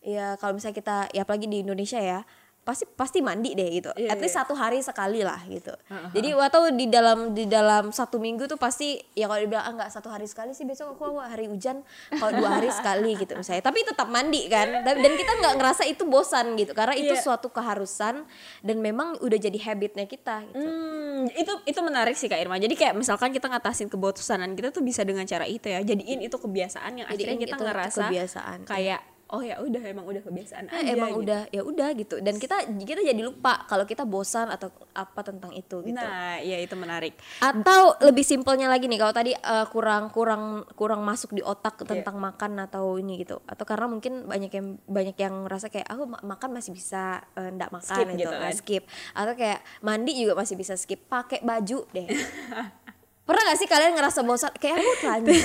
ya 0.00 0.34
kalau 0.34 0.52
misalnya 0.52 0.74
kita 0.74 0.96
ya 1.10 1.22
apalagi 1.22 1.46
di 1.46 1.62
Indonesia 1.62 1.96
ya 1.96 2.26
pasti 2.66 2.82
pasti 2.84 3.22
mandi 3.22 3.54
deh 3.54 3.70
gitu 3.70 3.94
Iya, 3.94 4.10
at 4.10 4.18
least 4.18 4.34
iya. 4.34 4.42
satu 4.42 4.52
hari 4.52 4.82
sekali 4.82 5.22
lah 5.22 5.38
gitu 5.46 5.70
jadi 6.10 6.34
atau 6.34 6.66
di 6.68 6.90
dalam 6.90 7.30
di 7.30 7.46
dalam 7.46 7.94
satu 7.94 8.18
minggu 8.18 8.44
tuh 8.44 8.58
pasti 8.58 8.98
ya 9.14 9.30
kalau 9.30 9.38
dibilang 9.38 9.62
ah 9.62 9.72
nggak 9.72 9.90
satu 9.94 10.10
hari 10.10 10.26
sekali 10.26 10.50
sih 10.50 10.66
besok 10.66 10.98
aku 10.98 11.14
hari 11.16 11.46
hujan 11.46 11.86
kalau 12.10 12.34
dua 12.34 12.58
hari 12.58 12.74
sekali 12.74 13.14
gitu 13.14 13.38
misalnya 13.38 13.62
tapi 13.62 13.86
tetap 13.86 14.10
mandi 14.10 14.50
kan 14.50 14.82
dan 14.82 15.12
kita 15.14 15.32
nggak 15.38 15.54
ngerasa 15.56 15.86
itu 15.86 16.02
bosan 16.04 16.58
gitu 16.58 16.74
karena 16.74 16.92
itu 16.92 17.14
Iya. 17.14 17.22
suatu 17.22 17.48
keharusan 17.48 18.26
dan 18.60 18.76
memang 18.76 19.14
udah 19.22 19.38
jadi 19.38 19.58
habitnya 19.62 20.04
kita 20.04 20.42
gitu 20.44 20.58
Hmm, 20.58 21.30
itu 21.32 21.52
itu 21.64 21.80
menarik 21.80 22.12
sih 22.12 22.26
Kak 22.26 22.36
Irma. 22.36 22.58
Jadi 22.58 22.74
kayak 22.74 22.92
misalkan 22.92 23.30
kita 23.30 23.46
ngatasin 23.46 23.86
kebosanan 23.86 24.52
kita 24.52 24.68
tuh 24.68 24.82
bisa 24.82 25.00
dengan 25.00 25.24
cara 25.24 25.46
itu 25.46 25.64
ya. 25.64 25.80
Jadiin 25.80 26.20
itu 26.20 26.36
kebiasaan 26.36 26.92
yang 26.92 27.06
akhirnya 27.06 27.36
Jadiin 27.36 27.40
kita 27.40 27.56
itu 27.56 27.64
ngerasa 27.64 28.02
kebiasaan. 28.04 28.58
kayak 28.66 29.00
oh 29.28 29.40
ya 29.40 29.58
udah 29.58 29.82
emang 29.82 30.04
udah 30.04 30.20
kebiasaan 30.20 30.68
Eh, 30.68 30.78
aja. 30.80 30.92
emang 30.92 31.10
gitu. 31.12 31.22
udah 31.24 31.40
ya 31.48 31.62
udah 31.62 31.88
gitu 31.92 32.16
dan 32.18 32.34
kita 32.36 32.56
kita 32.78 33.02
jadi 33.02 33.18
lupa 33.18 33.64
kalau 33.64 33.82
kita 33.82 34.02
bosan 34.04 34.46
atau 34.48 34.68
apa 34.92 35.20
tentang 35.20 35.50
itu 35.50 35.82
gitu 35.82 35.96
Nah, 35.96 36.38
ya 36.38 36.56
itu 36.56 36.72
menarik. 36.72 37.18
atau 37.36 37.98
lebih 38.00 38.22
simpelnya 38.22 38.66
lagi 38.66 38.84
nih 38.84 38.96
kalau 38.96 39.10
tadi 39.12 39.32
eh, 39.32 39.66
kurang 39.68 40.08
kurang 40.08 40.44
kurang 40.72 41.02
masuk 41.02 41.32
di 41.32 41.40
otak 41.40 41.74
tentang 41.80 42.16
makan 42.16 42.62
atau 42.62 42.94
ini 42.94 43.18
gitu 43.18 43.42
atau 43.42 43.64
karena 43.64 43.86
mungkin 43.86 44.24
banyak 44.24 44.52
yang 44.52 44.66
banyak 44.84 45.16
yang 45.16 45.34
ngerasa 45.42 45.68
kayak 45.68 45.86
aku 45.86 46.06
ma- 46.06 46.22
makan 46.24 46.50
masih 46.52 46.70
bisa 46.70 47.02
eh, 47.34 47.50
ndak 47.50 47.70
makan 47.72 47.82
Skip 47.98 48.06
gitu, 48.08 48.20
gitu 48.22 48.30
kan. 48.32 48.52
skip 48.52 48.82
atau 49.12 49.34
kayak 49.34 49.58
mandi 49.80 50.12
juga 50.14 50.32
masih 50.34 50.54
bisa 50.54 50.74
skip 50.74 51.02
pakai 51.04 51.42
baju 51.42 51.82
deh 51.88 52.06
pernah 53.26 53.42
gak 53.44 53.58
sih 53.58 53.66
kalian 53.66 53.92
ngerasa 53.92 54.22
bosan 54.22 54.54
kayak 54.54 54.78
aku 54.78 54.92
telanjut 55.00 55.42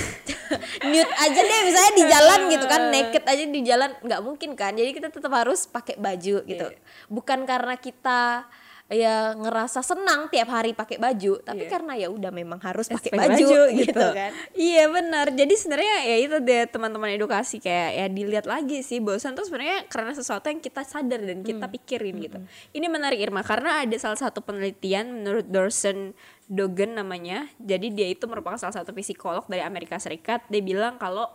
nude 0.84 1.12
aja 1.26 1.40
deh 1.42 1.60
misalnya 1.64 1.92
di 1.92 2.04
jalan 2.06 2.40
gitu 2.46 2.64
kan 2.64 2.82
naked 2.88 3.24
aja 3.24 3.44
di 3.44 3.60
jalan 3.60 3.90
nggak 3.98 4.20
mungkin 4.20 4.50
kan 4.54 4.72
jadi 4.72 4.90
kita 4.90 5.10
tetap 5.10 5.32
harus 5.32 5.66
pakai 5.66 5.98
baju 5.98 6.36
gitu 6.42 6.66
Iya. 6.68 6.78
bukan 7.08 7.42
karena 7.42 7.74
kita 7.74 8.46
ya 8.86 9.32
ngerasa 9.32 9.80
senang 9.80 10.28
tiap 10.28 10.52
hari 10.52 10.76
pakai 10.76 11.00
baju 11.00 11.40
tapi 11.40 11.64
Iya. 11.64 11.70
karena 11.70 11.92
ya 11.96 12.06
udah 12.06 12.28
memang 12.28 12.60
harus 12.60 12.86
pakai 12.86 13.08
Pakai 13.08 13.40
baju, 13.40 13.58
gitu. 13.72 14.04
kan 14.12 14.30
Iya 14.52 14.84
benar. 14.86 15.32
Jadi 15.32 15.54
sebenarnya 15.56 15.96
ya 16.04 16.16
itu 16.20 16.36
deh 16.38 16.68
teman-teman 16.68 17.08
edukasi 17.10 17.56
kayak 17.56 17.90
ya 17.94 18.06
dilihat 18.06 18.44
lagi 18.44 18.84
sih 18.84 19.00
bosan 19.00 19.32
tuh 19.32 19.42
sebenarnya 19.42 19.88
karena 19.88 20.12
sesuatu 20.12 20.44
yang 20.44 20.60
kita 20.60 20.84
sadar 20.84 21.18
dan 21.18 21.40
kita 21.40 21.64
Hmm. 21.64 21.72
pikirin 21.72 22.20
gitu. 22.20 22.38
Ini 22.70 22.86
menarik 22.86 23.16
Irma 23.16 23.40
karena 23.40 23.80
ada 23.80 23.96
salah 23.96 24.18
satu 24.18 24.38
penelitian 24.38 25.08
menurut 25.14 25.48
Dorsen 25.48 26.12
Dogen 26.52 27.00
namanya. 27.00 27.48
Jadi 27.56 27.88
dia 27.88 28.12
itu 28.12 28.28
merupakan 28.28 28.60
salah 28.60 28.76
satu 28.76 28.92
psikolog 28.92 29.48
dari 29.48 29.64
Amerika 29.64 29.96
Serikat. 29.96 30.44
Dia 30.52 30.60
bilang 30.60 31.00
kalau 31.00 31.32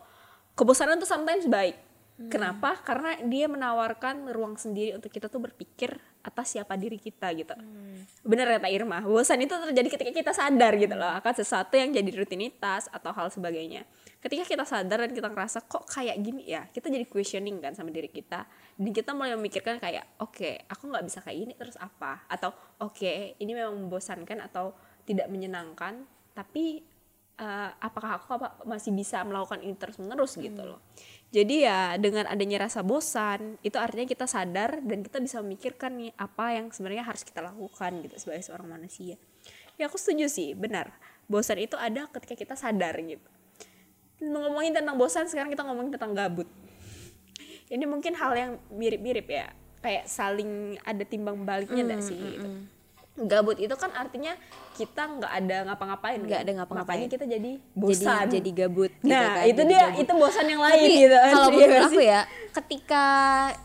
kebosanan 0.54 1.02
tuh 1.02 1.10
sometimes 1.10 1.50
baik. 1.50 1.74
Hmm. 2.18 2.34
Kenapa? 2.34 2.78
Karena 2.82 3.14
dia 3.30 3.46
menawarkan 3.46 4.34
ruang 4.34 4.58
sendiri 4.58 4.98
untuk 4.98 5.14
kita 5.14 5.30
tuh 5.30 5.38
berpikir 5.38 5.94
atas 6.26 6.58
siapa 6.58 6.74
diri 6.74 6.98
kita 6.98 7.30
gitu. 7.38 7.54
Hmm. 7.54 8.02
Bener 8.26 8.50
kata 8.58 8.74
Irma, 8.74 9.06
bosan 9.06 9.38
itu 9.46 9.54
terjadi 9.54 9.90
ketika 9.94 10.12
kita 10.12 10.32
sadar 10.34 10.74
gitu 10.82 10.98
loh 10.98 11.14
akan 11.14 11.34
sesuatu 11.38 11.78
yang 11.78 11.94
jadi 11.94 12.10
rutinitas 12.18 12.90
atau 12.90 13.14
hal 13.14 13.30
sebagainya. 13.30 13.86
Ketika 14.18 14.50
kita 14.50 14.66
sadar 14.66 15.06
dan 15.06 15.14
kita 15.14 15.30
ngerasa 15.30 15.70
kok 15.70 15.86
kayak 15.86 16.18
gini 16.18 16.50
ya, 16.50 16.66
kita 16.74 16.90
jadi 16.90 17.06
questioning 17.06 17.62
kan 17.62 17.78
sama 17.78 17.94
diri 17.94 18.10
kita. 18.10 18.50
Dan 18.74 18.90
kita 18.90 19.14
mulai 19.14 19.38
memikirkan 19.38 19.78
kayak, 19.78 20.18
oke, 20.18 20.66
aku 20.66 20.84
nggak 20.90 21.06
bisa 21.06 21.22
kayak 21.22 21.38
gini 21.38 21.54
terus 21.54 21.78
apa? 21.78 22.26
Atau 22.26 22.50
oke, 22.82 23.38
ini 23.38 23.52
memang 23.54 23.78
membosankan 23.78 24.42
atau 24.42 24.74
tidak 25.08 25.32
menyenangkan, 25.32 26.04
tapi 26.36 26.84
eh, 27.40 27.70
apakah 27.80 28.20
aku 28.20 28.36
apa, 28.36 28.60
masih 28.68 28.92
bisa 28.92 29.24
melakukan 29.24 29.64
ini 29.64 29.74
terus 29.80 29.96
menerus 29.98 30.36
gitu 30.36 30.60
loh. 30.62 30.84
Jadi 31.32 31.64
ya 31.64 31.96
dengan 31.96 32.28
adanya 32.28 32.68
rasa 32.68 32.84
bosan 32.84 33.56
itu 33.64 33.80
artinya 33.80 34.08
kita 34.08 34.28
sadar 34.28 34.84
dan 34.84 35.00
kita 35.04 35.24
bisa 35.24 35.40
memikirkan 35.40 35.96
nih 35.96 36.12
apa 36.20 36.56
yang 36.60 36.72
sebenarnya 36.72 37.08
harus 37.08 37.24
kita 37.24 37.40
lakukan 37.40 37.92
gitu 38.04 38.16
sebagai 38.20 38.44
seorang 38.44 38.68
manusia. 38.68 39.16
Ya 39.80 39.88
aku 39.88 39.96
setuju 39.96 40.28
sih 40.28 40.52
benar. 40.54 40.92
Bosan 41.32 41.64
itu 41.64 41.80
ada 41.80 42.08
ketika 42.12 42.36
kita 42.36 42.56
sadar 42.60 42.96
gitu. 43.00 43.28
Ngomongin 44.24 44.76
tentang 44.76 45.00
bosan 45.00 45.32
sekarang 45.32 45.52
kita 45.52 45.64
ngomongin 45.64 45.96
tentang 45.96 46.16
gabut. 46.16 46.48
Ini 47.68 47.84
mungkin 47.84 48.16
hal 48.16 48.32
yang 48.36 48.52
mirip-mirip 48.72 49.28
ya 49.28 49.52
kayak 49.84 50.10
saling 50.10 50.80
ada 50.82 51.04
timbang 51.06 51.44
baliknya 51.46 51.84
enggak 51.86 52.02
sih 52.02 52.18
gitu 52.18 52.50
gabut 53.20 53.58
itu 53.58 53.74
kan 53.74 53.90
artinya 53.92 54.38
kita 54.74 55.02
nggak 55.10 55.32
ada 55.34 55.58
ngapa-ngapain 55.66 56.22
Nggak 56.22 56.42
ada 56.46 56.52
ngapa-ngapain. 56.56 57.02
Makanya 57.02 57.10
kita 57.10 57.26
jadi 57.26 57.52
jadi 57.58 57.74
bosan. 57.74 58.26
jadi 58.30 58.50
gabut 58.56 58.92
gitu 58.94 59.10
nah 59.10 59.26
kan, 59.34 59.44
itu 59.44 59.58
jadi 59.58 59.68
dia 59.68 59.82
gabut. 59.84 60.02
itu 60.02 60.12
bosan 60.14 60.46
yang 60.46 60.62
lain 60.62 60.78
Tapi 60.78 60.94
gitu. 60.96 61.18
kalau 61.18 61.48
Iya 61.50 61.66
menurut 61.66 61.88
aku 61.88 62.00
ya 62.00 62.22
ketika 62.54 63.04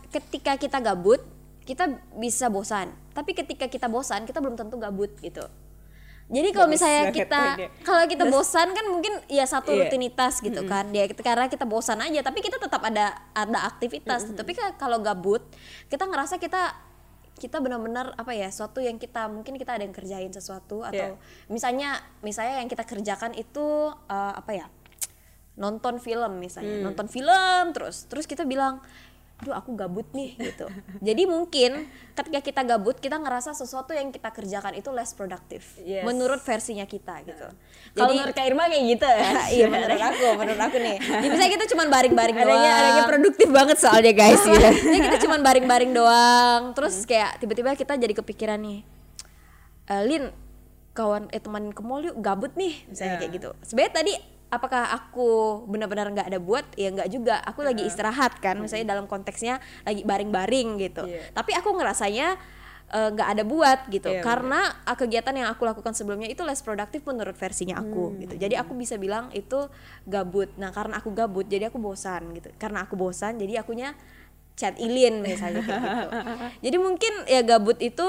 ketika 0.09 0.51
kita 0.57 0.77
gabut 0.79 1.21
kita 1.63 1.83
bisa 2.13 2.45
bosan. 2.47 2.91
Tapi 3.11 3.31
ketika 3.31 3.65
kita 3.65 3.87
bosan 3.87 4.25
kita 4.25 4.37
belum 4.37 4.53
tentu 4.53 4.75
gabut 4.75 5.13
gitu. 5.17 5.45
Jadi 6.25 6.49
kalau 6.49 6.65
misalnya 6.65 7.11
kita 7.11 7.41
kalau 7.83 8.03
kita 8.03 8.25
bosan 8.25 8.71
kan 8.71 8.85
mungkin 8.85 9.21
ya 9.27 9.43
satu 9.43 9.69
Iya. 9.69 9.85
rutinitas 9.85 10.39
gitu 10.39 10.65
kan. 10.65 10.89
Ya 10.89 11.05
karena 11.05 11.45
kita 11.45 11.63
bosan 11.63 11.99
aja 11.99 12.19
tapi 12.19 12.41
kita 12.41 12.57
tetap 12.57 12.81
ada 12.81 13.15
ada 13.31 13.59
aktivitas 13.63 14.33
tapi 14.33 14.51
ka- 14.51 14.75
kalau 14.75 14.97
gabut 14.97 15.45
kita 15.87 16.03
ngerasa 16.03 16.35
kita 16.35 16.73
kita 17.33 17.59
benar-benar 17.59 18.13
apa 18.13 18.31
ya 18.31 18.47
suatu 18.47 18.77
yang 18.77 18.95
kita 18.95 19.25
mungkin 19.25 19.55
kita 19.55 19.75
ada 19.75 19.83
yang 19.83 19.91
kerjain 19.91 20.29
sesuatu 20.29 20.81
atau 20.81 21.13
Iya. 21.13 21.19
misalnya 21.47 21.89
misalnya 22.21 22.61
yang 22.61 22.69
kita 22.69 22.83
kerjakan 22.83 23.33
itu 23.33 23.65
eh, 24.07 24.33
apa 24.35 24.51
ya 24.53 24.67
nonton 25.53 25.97
film 25.97 26.39
misalnya 26.39 26.81
Hmm. 26.81 26.85
nonton 26.87 27.05
film 27.07 27.63
terus 27.71 28.05
terus 28.07 28.25
kita 28.25 28.41
bilang 28.43 28.81
duh 29.35 29.51
aku 29.51 29.73
gabut 29.73 30.07
nih 30.11 30.37
gitu. 30.37 30.69
Jadi 31.01 31.25
mungkin 31.25 31.89
ketika 32.13 32.39
kita 32.39 32.61
gabut 32.63 32.95
kita 32.95 33.17
ngerasa 33.17 33.51
sesuatu 33.51 33.91
yang 33.91 34.07
kita 34.07 34.29
kerjakan 34.29 34.71
itu 34.71 34.87
less 34.87 35.11
produktif 35.11 35.75
Yes. 35.79 36.05
menurut 36.05 36.39
versinya 36.39 36.85
kita 36.85 37.25
gitu. 37.25 37.51
Kalau 37.91 38.07
jadi 38.07 38.13
menurut 38.15 38.33
Kak 38.33 38.45
Irma 38.45 38.63
kayak 38.65 38.83
gitu. 38.87 39.03
Ya 39.03 39.31
iya 39.57 39.65
menurut 39.67 39.99
aku 39.99 40.27
menurut 40.37 40.61
aku 40.61 40.77
nih. 40.77 40.95
Jadi 41.19 41.27
misalnya 41.27 41.51
kita 41.51 41.65
cuma 41.67 41.83
baring-baring 41.87 42.35
doang. 42.35 42.47
adanya 42.47 42.71
adanya 42.77 43.03
produktif 43.03 43.47
banget 43.49 43.77
soalnya 43.77 44.13
guys 44.13 44.39
gitu. 44.39 44.69
Jadi 44.85 44.99
kita 45.01 45.17
cuma 45.19 45.35
baring-baring 45.37 45.91
doang. 45.91 46.61
Terus 46.71 46.95
kayak 47.03 47.31
tiba-tiba 47.37 47.75
kita 47.75 47.93
jadi 47.95 48.13
kepikiran 48.13 48.59
nih 48.59 48.79
"Eh, 49.85 50.03
Lin 50.07 50.31
kawan 50.93 51.27
eh 51.29 51.41
teman 51.41 51.73
ke 51.73 51.81
mall 51.81 51.99
yuk 51.99 52.15
gabut 52.17 52.53
nih 52.53 52.85
misalnya 52.87 53.17
Ya. 53.17 53.19
kayak 53.19 53.31
gitu. 53.33 53.49
Sebenarnya 53.59 53.93
tadi 53.93 54.13
apakah 54.53 54.93
aku 54.93 55.63
benar-benar 55.65 56.13
nggak 56.13 56.27
ada 56.29 56.39
buat? 56.39 56.65
Ya 56.77 56.93
nggak 56.93 57.09
juga. 57.09 57.41
Aku 57.43 57.65
lagi 57.65 57.83
istirahat 57.83 58.37
kan 58.37 58.61
misalnya 58.61 58.93
dalam 58.93 59.09
konteksnya 59.09 59.57
lagi 59.83 60.05
baring-baring 60.05 60.77
gitu. 60.79 61.03
Iya. 61.09 61.33
tapi 61.33 61.51
aku 61.57 61.73
ngerasanya 61.73 62.37
eh, 62.93 63.09
nggak 63.11 63.29
ada 63.33 63.43
buat 63.43 63.79
gitu. 63.89 64.13
Iya, 64.13 64.21
karena 64.21 64.77
ah, 64.85 64.95
kegiatan 64.95 65.33
yang 65.33 65.49
aku 65.49 65.65
lakukan 65.65 65.97
sebelumnya 65.97 66.29
itu 66.29 66.45
less 66.45 66.61
produktif 66.61 67.01
menurut 67.03 67.33
versinya 67.33 67.81
aku 67.81 68.15
gitu. 68.21 68.37
Jadi 68.37 68.53
aku 68.53 68.77
bisa 68.77 68.95
bilang 69.01 69.33
itu 69.33 69.67
gabut. 70.05 70.53
Nah 70.61 70.69
karena 70.69 71.01
aku 71.01 71.09
gabut 71.09 71.49
jadi 71.49 71.73
aku 71.73 71.81
bosan 71.81 72.37
gitu. 72.37 72.53
Karena 72.61 72.85
aku 72.85 72.93
bosan 72.93 73.41
jadi 73.41 73.65
akunya 73.65 73.97
chat 74.53 74.77
ilin 74.77 75.25
misalnya 75.25 75.65
gitu. 75.65 75.73
Jadi 76.69 76.77
mungkin 76.77 77.13
ya 77.25 77.41
gabut 77.41 77.81
itu 77.81 78.05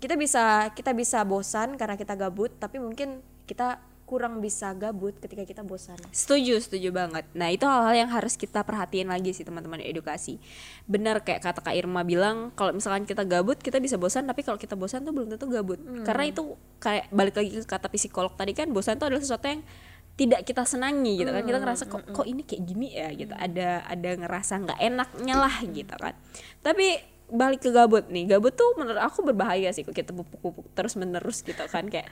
kita 0.00 0.16
bisa 0.16 0.72
kita 0.72 0.96
bisa 0.96 1.20
bosan 1.20 1.76
karena 1.76 2.00
kita 2.00 2.16
gabut 2.16 2.48
tapi 2.56 2.80
mungkin 2.80 3.20
kita 3.44 3.76
kurang 4.12 4.44
bisa 4.44 4.76
gabut 4.76 5.16
ketika 5.16 5.48
kita 5.48 5.64
bosan 5.64 5.96
Setuju, 6.12 6.60
setuju 6.60 6.92
banget. 6.92 7.24
Nah, 7.32 7.48
itu 7.48 7.64
hal-hal 7.64 8.04
yang 8.04 8.10
harus 8.12 8.36
kita 8.36 8.60
perhatiin 8.60 9.08
lagi 9.08 9.32
sih 9.32 9.40
teman-teman 9.40 9.80
edukasi. 9.80 10.36
Benar 10.84 11.24
kayak 11.24 11.40
kata 11.40 11.64
Kak 11.64 11.72
Irma 11.72 12.04
bilang, 12.04 12.52
kalau 12.52 12.76
misalkan 12.76 13.08
kita 13.08 13.24
gabut, 13.24 13.56
kita 13.56 13.80
bisa 13.80 13.96
bosan, 13.96 14.28
tapi 14.28 14.44
kalau 14.44 14.60
kita 14.60 14.76
bosan 14.76 15.08
tuh 15.08 15.16
belum 15.16 15.32
tentu 15.32 15.48
gabut. 15.48 15.80
Karena 16.04 16.28
itu 16.28 16.60
kayak 16.76 17.08
balik 17.08 17.40
lagi 17.40 17.50
ke 17.56 17.64
kata 17.64 17.88
psikolog 17.88 18.36
tadi 18.36 18.52
kan, 18.52 18.68
bosan 18.68 19.00
itu 19.00 19.08
adalah 19.08 19.24
sesuatu 19.24 19.48
yang 19.48 19.64
tidak 20.12 20.44
kita 20.44 20.68
senangi 20.68 21.24
gitu 21.24 21.32
kan. 21.32 21.42
Kita 21.48 21.58
ngerasa 21.64 21.88
kok 21.88 22.04
kok 22.12 22.26
ini 22.28 22.44
kayak 22.44 22.62
gini 22.68 22.88
ya 22.92 23.08
gitu. 23.16 23.32
Ada 23.32 23.88
ada 23.88 24.10
ngerasa 24.20 24.52
nggak 24.60 24.80
enaknya 24.92 25.34
lah 25.40 25.54
gitu 25.64 25.94
kan. 25.96 26.12
Tapi 26.60 27.00
balik 27.32 27.60
ke 27.60 27.70
gabut 27.70 28.04
nih. 28.06 28.28
Gabut 28.28 28.52
tuh 28.52 28.76
menurut 28.76 29.00
aku 29.00 29.24
berbahaya 29.24 29.68
sih 29.70 29.82
kalau 29.82 29.92
kita 29.92 30.12
pupuk-pupuk 30.12 30.68
terus 30.72 30.94
menerus 30.94 31.40
gitu 31.40 31.64
kan 31.64 31.84
kayak 31.86 32.06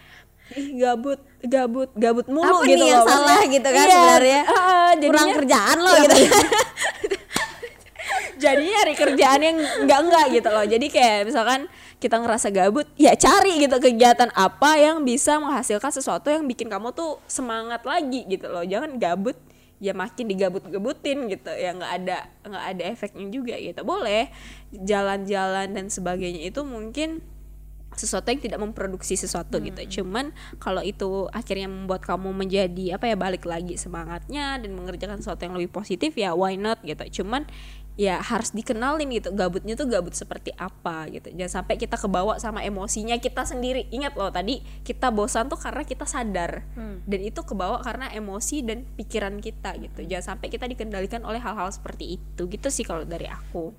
ih 0.51 0.75
gabut 0.77 1.21
gabut 1.41 1.93
gabut 1.95 2.27
mulu 2.27 2.43
apa 2.43 2.65
gitu 2.65 2.81
nih 2.81 2.91
yang 2.91 3.01
loh. 3.01 3.09
salah 3.09 3.43
gitu 3.45 3.69
kan 3.69 3.85
Iya, 3.85 3.93
sebenarnya? 3.93 4.41
kurang 4.43 4.99
jadinya- 4.99 5.37
kerjaan 5.37 5.79
lo 5.79 5.91
Iya. 5.91 6.01
gitu. 6.03 6.17
Jadi 8.41 8.65
nyari 8.67 8.95
kerjaan 8.97 9.41
yang 9.43 9.57
enggak 9.85 10.01
enggak 10.01 10.27
gitu 10.33 10.49
loh. 10.49 10.65
Jadi 10.65 10.87
kayak 10.89 11.29
misalkan 11.29 11.69
kita 12.01 12.17
ngerasa 12.17 12.49
gabut 12.49 12.89
ya 12.97 13.13
cari 13.13 13.61
gitu 13.61 13.77
kegiatan 13.77 14.33
apa 14.33 14.75
yang 14.75 15.05
bisa 15.05 15.37
menghasilkan 15.37 15.93
sesuatu 15.93 16.27
yang 16.27 16.49
bikin 16.49 16.67
kamu 16.67 16.91
tuh 16.91 17.21
semangat 17.27 17.85
lagi 17.85 18.25
gitu 18.27 18.49
loh. 18.49 18.65
Jangan 18.65 18.97
gabut 18.97 19.37
ya 19.81 19.97
makin 19.97 20.29
digabut-gabutin 20.29 21.27
gitu 21.33 21.51
ya 21.57 21.73
nggak 21.73 21.93
ada 22.05 22.29
nggak 22.45 22.65
ada 22.77 22.83
efeknya 22.93 23.27
juga 23.33 23.57
gitu 23.57 23.81
boleh 23.81 24.29
jalan-jalan 24.77 25.73
dan 25.73 25.89
sebagainya 25.89 26.53
itu 26.53 26.61
mungkin 26.63 27.25
sesuatu 27.97 28.31
yang 28.31 28.39
tidak 28.39 28.61
memproduksi 28.63 29.19
sesuatu 29.19 29.59
gitu. 29.59 30.01
Cuman 30.01 30.31
kalau 30.63 30.81
itu 30.81 31.27
akhirnya 31.35 31.67
membuat 31.67 32.07
kamu 32.07 32.31
menjadi 32.31 32.97
apa 32.97 33.11
ya 33.11 33.17
balik 33.19 33.45
lagi 33.45 33.75
semangatnya 33.75 34.63
dan 34.63 34.71
mengerjakan 34.79 35.19
sesuatu 35.19 35.51
yang 35.51 35.55
lebih 35.59 35.75
positif 35.75 36.15
ya 36.15 36.33
why 36.37 36.55
not 36.55 36.79
gitu. 36.87 37.23
Cuman 37.23 37.51
ya 37.99 38.23
harus 38.23 38.51
dikenalin 38.51 39.11
gitu 39.13 39.31
gabutnya 39.31 39.75
tuh 39.75 39.85
gabut 39.85 40.15
seperti 40.15 40.55
apa 40.57 41.05
gitu. 41.11 41.29
Jangan 41.31 41.63
sampai 41.63 41.75
kita 41.77 41.95
kebawa 41.95 42.39
sama 42.39 42.63
emosinya 42.63 43.17
kita 43.17 43.45
sendiri. 43.45 43.91
Ingat 43.91 44.17
loh 44.17 44.33
tadi 44.33 44.63
kita 44.83 45.11
bosan 45.11 45.49
tuh 45.49 45.61
karena 45.61 45.85
kita 45.85 46.05
sadar 46.05 46.65
dan 47.05 47.21
itu 47.21 47.41
kebawa 47.43 47.83
karena 47.83 48.09
emosi 48.11 48.65
dan 48.65 48.87
pikiran 48.97 49.37
kita 49.39 49.77
gitu. 49.79 50.01
Jangan 50.05 50.37
sampai 50.37 50.49
kita 50.49 50.65
dikendalikan 50.65 51.21
oleh 51.23 51.39
hal-hal 51.39 51.69
seperti 51.69 52.17
itu 52.17 52.49
gitu 52.49 52.69
sih 52.69 52.85
kalau 52.85 53.05
dari 53.05 53.27
aku. 53.29 53.73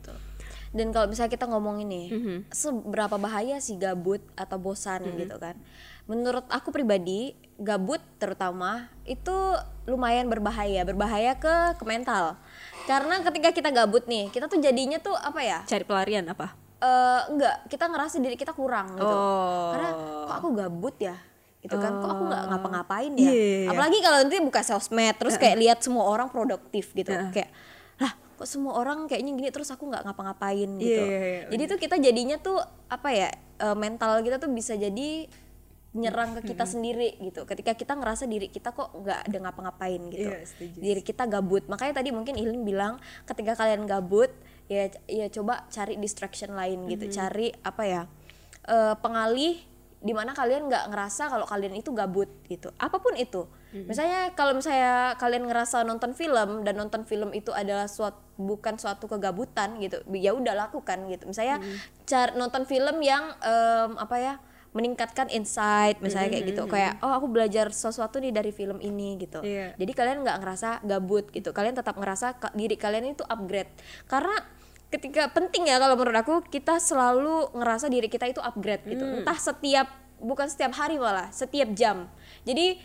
dan 0.72 0.96
kalau 0.96 1.12
misalnya 1.12 1.36
kita 1.36 1.52
ngomongin 1.52 1.88
nih 1.92 2.08
Mhm. 2.16 2.38
seberapa 2.48 3.20
bahaya 3.20 3.60
sih 3.60 3.76
gabut 3.76 4.24
atau 4.40 4.56
bosan 4.56 5.04
Mhm. 5.04 5.18
gitu 5.20 5.36
kan 5.36 5.60
menurut 6.08 6.48
aku 6.48 6.72
pribadi 6.72 7.36
gabut 7.60 8.00
terutama 8.16 8.88
itu 9.04 9.36
lumayan 9.84 10.32
berbahaya 10.32 10.88
berbahaya 10.88 11.36
ke 11.36 11.76
ke 11.76 11.84
mental 11.84 12.40
karena 12.90 13.16
ketika 13.26 13.50
kita 13.54 13.70
gabut 13.70 14.04
nih 14.10 14.30
kita 14.30 14.46
tuh 14.50 14.60
jadinya 14.62 14.98
tuh 14.98 15.14
apa 15.14 15.42
ya? 15.42 15.60
Cari 15.66 15.84
pelarian 15.86 16.26
apa? 16.30 16.54
eh 16.82 17.22
enggak. 17.30 17.70
Kita 17.70 17.86
ngerasa 17.86 18.18
diri 18.18 18.34
kita 18.34 18.58
kurang 18.58 18.98
gitu. 18.98 19.06
Oh. 19.06 19.70
karena 19.78 19.90
kok 20.26 20.36
aku 20.42 20.48
gabut 20.58 20.96
ya? 20.98 21.14
Gitu 21.62 21.78
kan. 21.78 22.02
Kok 22.02 22.10
aku 22.10 22.24
nggak 22.26 22.44
ngapa-ngapain 22.50 23.12
Iya, 23.14 23.22
ya? 23.22 23.32
Iya, 23.32 23.34
iya. 23.38 23.70
apalagi 23.70 23.98
kalau 24.02 24.18
nanti 24.26 24.38
buka 24.42 24.62
sosmed 24.66 25.14
terus 25.22 25.38
kayak 25.38 25.58
lihat 25.62 25.78
semua 25.86 26.10
orang 26.10 26.34
produktif 26.34 26.90
gitu. 26.98 27.14
Kayak 27.30 27.54
lah 28.02 28.18
kok 28.18 28.50
semua 28.50 28.74
orang 28.82 29.06
kayaknya 29.06 29.38
gini 29.38 29.50
terus 29.54 29.70
aku 29.70 29.86
nggak 29.86 30.02
ngapa-ngapain 30.10 30.70
gitu. 30.82 30.90
Iya, 30.90 31.06
iya, 31.06 31.20
iya, 31.22 31.42
jadi 31.54 31.64
tuh 31.70 31.78
kita 31.78 31.96
jadinya 32.02 32.38
tuh 32.42 32.58
apa 32.90 33.10
ya 33.14 33.30
eh, 33.62 33.78
mental 33.78 34.26
kita 34.26 34.42
tuh 34.42 34.50
bisa 34.50 34.74
jadi 34.74 35.30
nyerang 35.94 36.40
ke 36.40 36.48
kita 36.48 36.64
sendiri 36.64 37.20
gitu 37.20 37.44
ketika 37.44 37.72
kita 37.74 37.94
ngerasa 37.94 38.24
diri 38.24 38.48
kita 38.48 38.72
kok 38.72 38.96
nggak 38.96 39.28
ada 39.28 39.38
ngapa-ngapain 39.42 40.00
gitu 40.08 40.30
Iya, 40.30 40.40
setuju. 40.42 40.78
diri 40.78 41.02
kita 41.02 41.24
gabut 41.26 41.68
makanya 41.68 42.00
tadi 42.00 42.10
mungkin 42.10 42.34
Ilin 42.34 42.64
bilang 42.64 42.96
ketika 43.26 43.56
kalian 43.56 43.84
gabut 43.84 44.32
ya 44.66 44.88
ya 45.06 45.28
coba 45.28 45.68
cari 45.68 45.96
distraction 45.96 46.54
lain 46.54 46.88
gitu 46.88 47.04
Mm-hmm. 47.04 47.18
cari 47.18 47.48
apa 47.52 47.84
ya 47.84 48.02
eh, 48.66 48.96
pengalih 48.96 49.60
di 50.00 50.14
mana 50.14 50.32
kalian 50.32 50.66
nggak 50.66 50.90
ngerasa 50.90 51.28
kalau 51.28 51.44
kalian 51.44 51.76
itu 51.76 51.92
gabut 51.92 52.32
gitu 52.46 52.72
apa 52.74 52.96
pun 52.98 53.12
itu 53.14 53.44
Mm-hmm. 53.72 53.88
misalnya 53.88 54.22
kalau 54.32 54.52
misalnya 54.54 55.16
kalian 55.16 55.44
ngerasa 55.46 55.84
nonton 55.84 56.12
film 56.12 56.64
dan 56.64 56.76
nonton 56.76 57.04
film 57.04 57.32
itu 57.32 57.52
adalah 57.52 57.88
suatu 57.88 58.20
bukan 58.36 58.76
suatu 58.76 59.08
kegabutan 59.08 59.76
gitu 59.78 60.00
ya 60.14 60.32
udah 60.32 60.56
lakukan 60.58 61.04
gitu 61.06 61.24
misalnya 61.26 61.56
Mm-hmm. 61.58 61.80
car- 62.06 62.32
nonton 62.34 62.64
film 62.64 63.00
yang 63.00 63.32
em, 63.38 63.92
apa 63.98 64.16
ya 64.18 64.34
meningkatkan 64.72 65.28
insight 65.28 66.00
misalnya 66.00 66.40
kayak 66.40 66.46
gitu. 66.56 66.64
Kayak 66.68 67.04
oh 67.04 67.12
aku 67.12 67.28
belajar 67.28 67.70
sesuatu 67.76 68.24
nih 68.24 68.32
dari 68.32 68.52
film 68.56 68.80
ini 68.80 69.20
gitu. 69.20 69.44
Iya. 69.44 69.76
jadi 69.76 69.92
kalian 69.92 70.18
nggak 70.24 70.38
ngerasa 70.40 70.70
gabut 70.88 71.28
gitu. 71.32 71.52
Kalian 71.52 71.76
tetap 71.76 72.00
ngerasa 72.00 72.40
diri 72.56 72.80
kalian 72.80 73.12
itu 73.12 73.24
upgrade. 73.28 73.72
Karena 74.08 74.36
ketika 74.92 75.32
penting 75.32 75.72
ya 75.72 75.80
kalau 75.80 75.96
menurut 75.96 76.20
aku 76.20 76.36
kita 76.48 76.80
selalu 76.80 77.52
ngerasa 77.56 77.88
diri 77.92 78.08
kita 78.08 78.32
itu 78.32 78.40
upgrade 78.40 78.84
gitu. 78.88 79.04
Entah 79.04 79.36
setiap 79.36 79.88
bukan 80.24 80.48
setiap 80.48 80.72
hari 80.76 80.96
malah 80.96 81.28
setiap 81.36 81.68
jam. 81.76 82.08
Jadi 82.48 82.80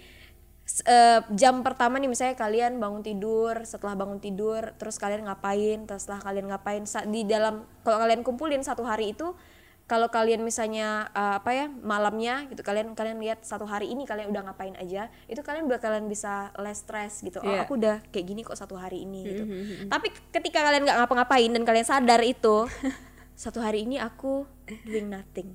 eh, 0.66 1.21
jam 1.38 1.62
pertama 1.62 2.02
nih 2.02 2.11
misalnya 2.11 2.35
kalian 2.35 2.83
bangun 2.83 3.07
tidur 3.07 3.62
setelah 3.62 3.95
bangun 3.95 4.19
tidur 4.19 4.75
terus 4.75 4.99
kalian 4.99 5.23
ngapain 5.31 5.87
terus 5.87 6.02
setelah 6.02 6.19
kalian 6.26 6.50
ngapain 6.50 6.83
di 7.07 7.23
dalam 7.23 7.62
kalau 7.87 8.02
kalian 8.02 8.26
kumpulin 8.26 8.66
satu 8.66 8.83
hari 8.83 9.14
itu 9.14 9.38
kalau 9.87 10.11
kalian 10.11 10.43
misalnya 10.43 11.07
uh, 11.14 11.38
apa 11.38 11.50
ya 11.55 11.66
malamnya 11.71 12.50
gitu 12.50 12.61
kalian 12.61 12.93
kalian 12.93 13.23
lihat 13.23 13.47
satu 13.47 13.64
hari 13.64 13.87
ini 13.87 14.02
kalian 14.02 14.28
udah 14.28 14.50
ngapain 14.50 14.75
aja 14.75 15.07
itu 15.26 15.38
kalian 15.40 15.71
bakalan 15.71 16.11
bisa 16.11 16.50
less 16.59 16.83
stress 16.83 17.23
gitu 17.23 17.38
oh 17.38 17.47
Iya. 17.47 17.62
aku 17.62 17.78
udah 17.78 18.02
kayak 18.11 18.26
gini 18.26 18.43
kok 18.43 18.59
satu 18.59 18.75
hari 18.75 19.07
ini 19.07 19.21
gitu 19.25 19.43
tapi 19.87 20.11
ketika 20.35 20.66
kalian 20.66 20.83
nggak 20.83 20.99
ngapa-ngapain 20.99 21.50
dan 21.55 21.62
kalian 21.62 21.87
sadar 21.87 22.19
itu 22.21 22.66
satu 23.38 23.62
hari 23.62 23.87
ini 23.87 24.02
aku 24.02 24.43
doing 24.83 25.07
nothing 25.07 25.55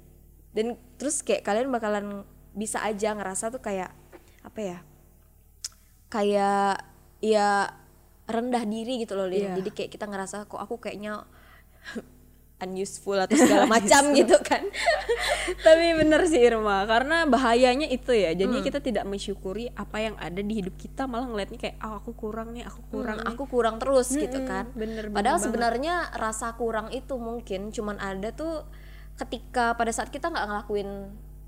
dan 0.55 0.79
terus 0.95 1.19
kayak 1.21 1.43
kalian 1.43 1.67
bakalan 1.67 2.23
bisa 2.55 2.79
aja 2.79 3.11
ngerasa 3.11 3.51
tuh 3.51 3.59
kayak 3.59 3.91
apa 4.43 4.59
ya 4.59 4.77
kayak 6.07 6.83
ya 7.19 7.71
rendah 8.27 8.63
diri 8.63 9.03
gitu 9.03 9.15
loh. 9.15 9.27
Iya. 9.27 9.59
jadi 9.59 9.69
kayak 9.71 9.91
kita 9.91 10.07
ngerasa 10.07 10.47
kok 10.47 10.55
aku 10.55 10.79
kayaknya 10.79 11.27
unuseful 12.61 13.17
atau 13.17 13.33
segala 13.33 13.65
macam 13.75 14.13
gitu 14.13 14.37
kan 14.39 14.61
Tapi 15.65 15.85
bener 15.95 16.21
sih 16.25 16.39
Irma, 16.39 16.85
karena 16.85 17.25
bahayanya 17.25 17.85
itu 17.85 18.11
ya. 18.11 18.31
Jadi 18.31 18.61
kita 18.61 18.79
tidak 18.79 19.03
mensyukuri 19.03 19.69
apa 19.71 19.97
yang 19.99 20.15
ada 20.15 20.39
di 20.39 20.53
hidup 20.55 20.73
kita, 20.75 21.05
malah 21.05 21.25
ngeliatnya 21.25 21.59
kayak 21.59 21.77
ah 21.77 21.97
aku 21.97 22.13
kurang 22.13 22.51
nih, 22.51 22.63
aku 22.63 22.81
kurang 22.83 22.91
kurang 22.91 23.17
nih. 23.19 23.29
aku 23.29 23.43
kurang 23.45 23.75
terus 23.77 24.07
gitu 24.11 24.39
kan 24.43 24.69
bener, 24.71 25.05
bener 25.05 25.11
padahal 25.11 25.35
banget. 25.35 25.45
sebenarnya 25.47 25.95
rasa 26.13 26.53
kurang 26.53 26.89
itu 26.89 27.15
mungkin 27.15 27.69
cuman 27.69 27.97
ada 27.97 28.29
tuh 28.31 28.63
ketika 29.15 29.73
pada 29.73 29.89
saat 29.89 30.07
kita 30.07 30.27
nggak 30.27 30.45
ngelakuin 30.45 30.89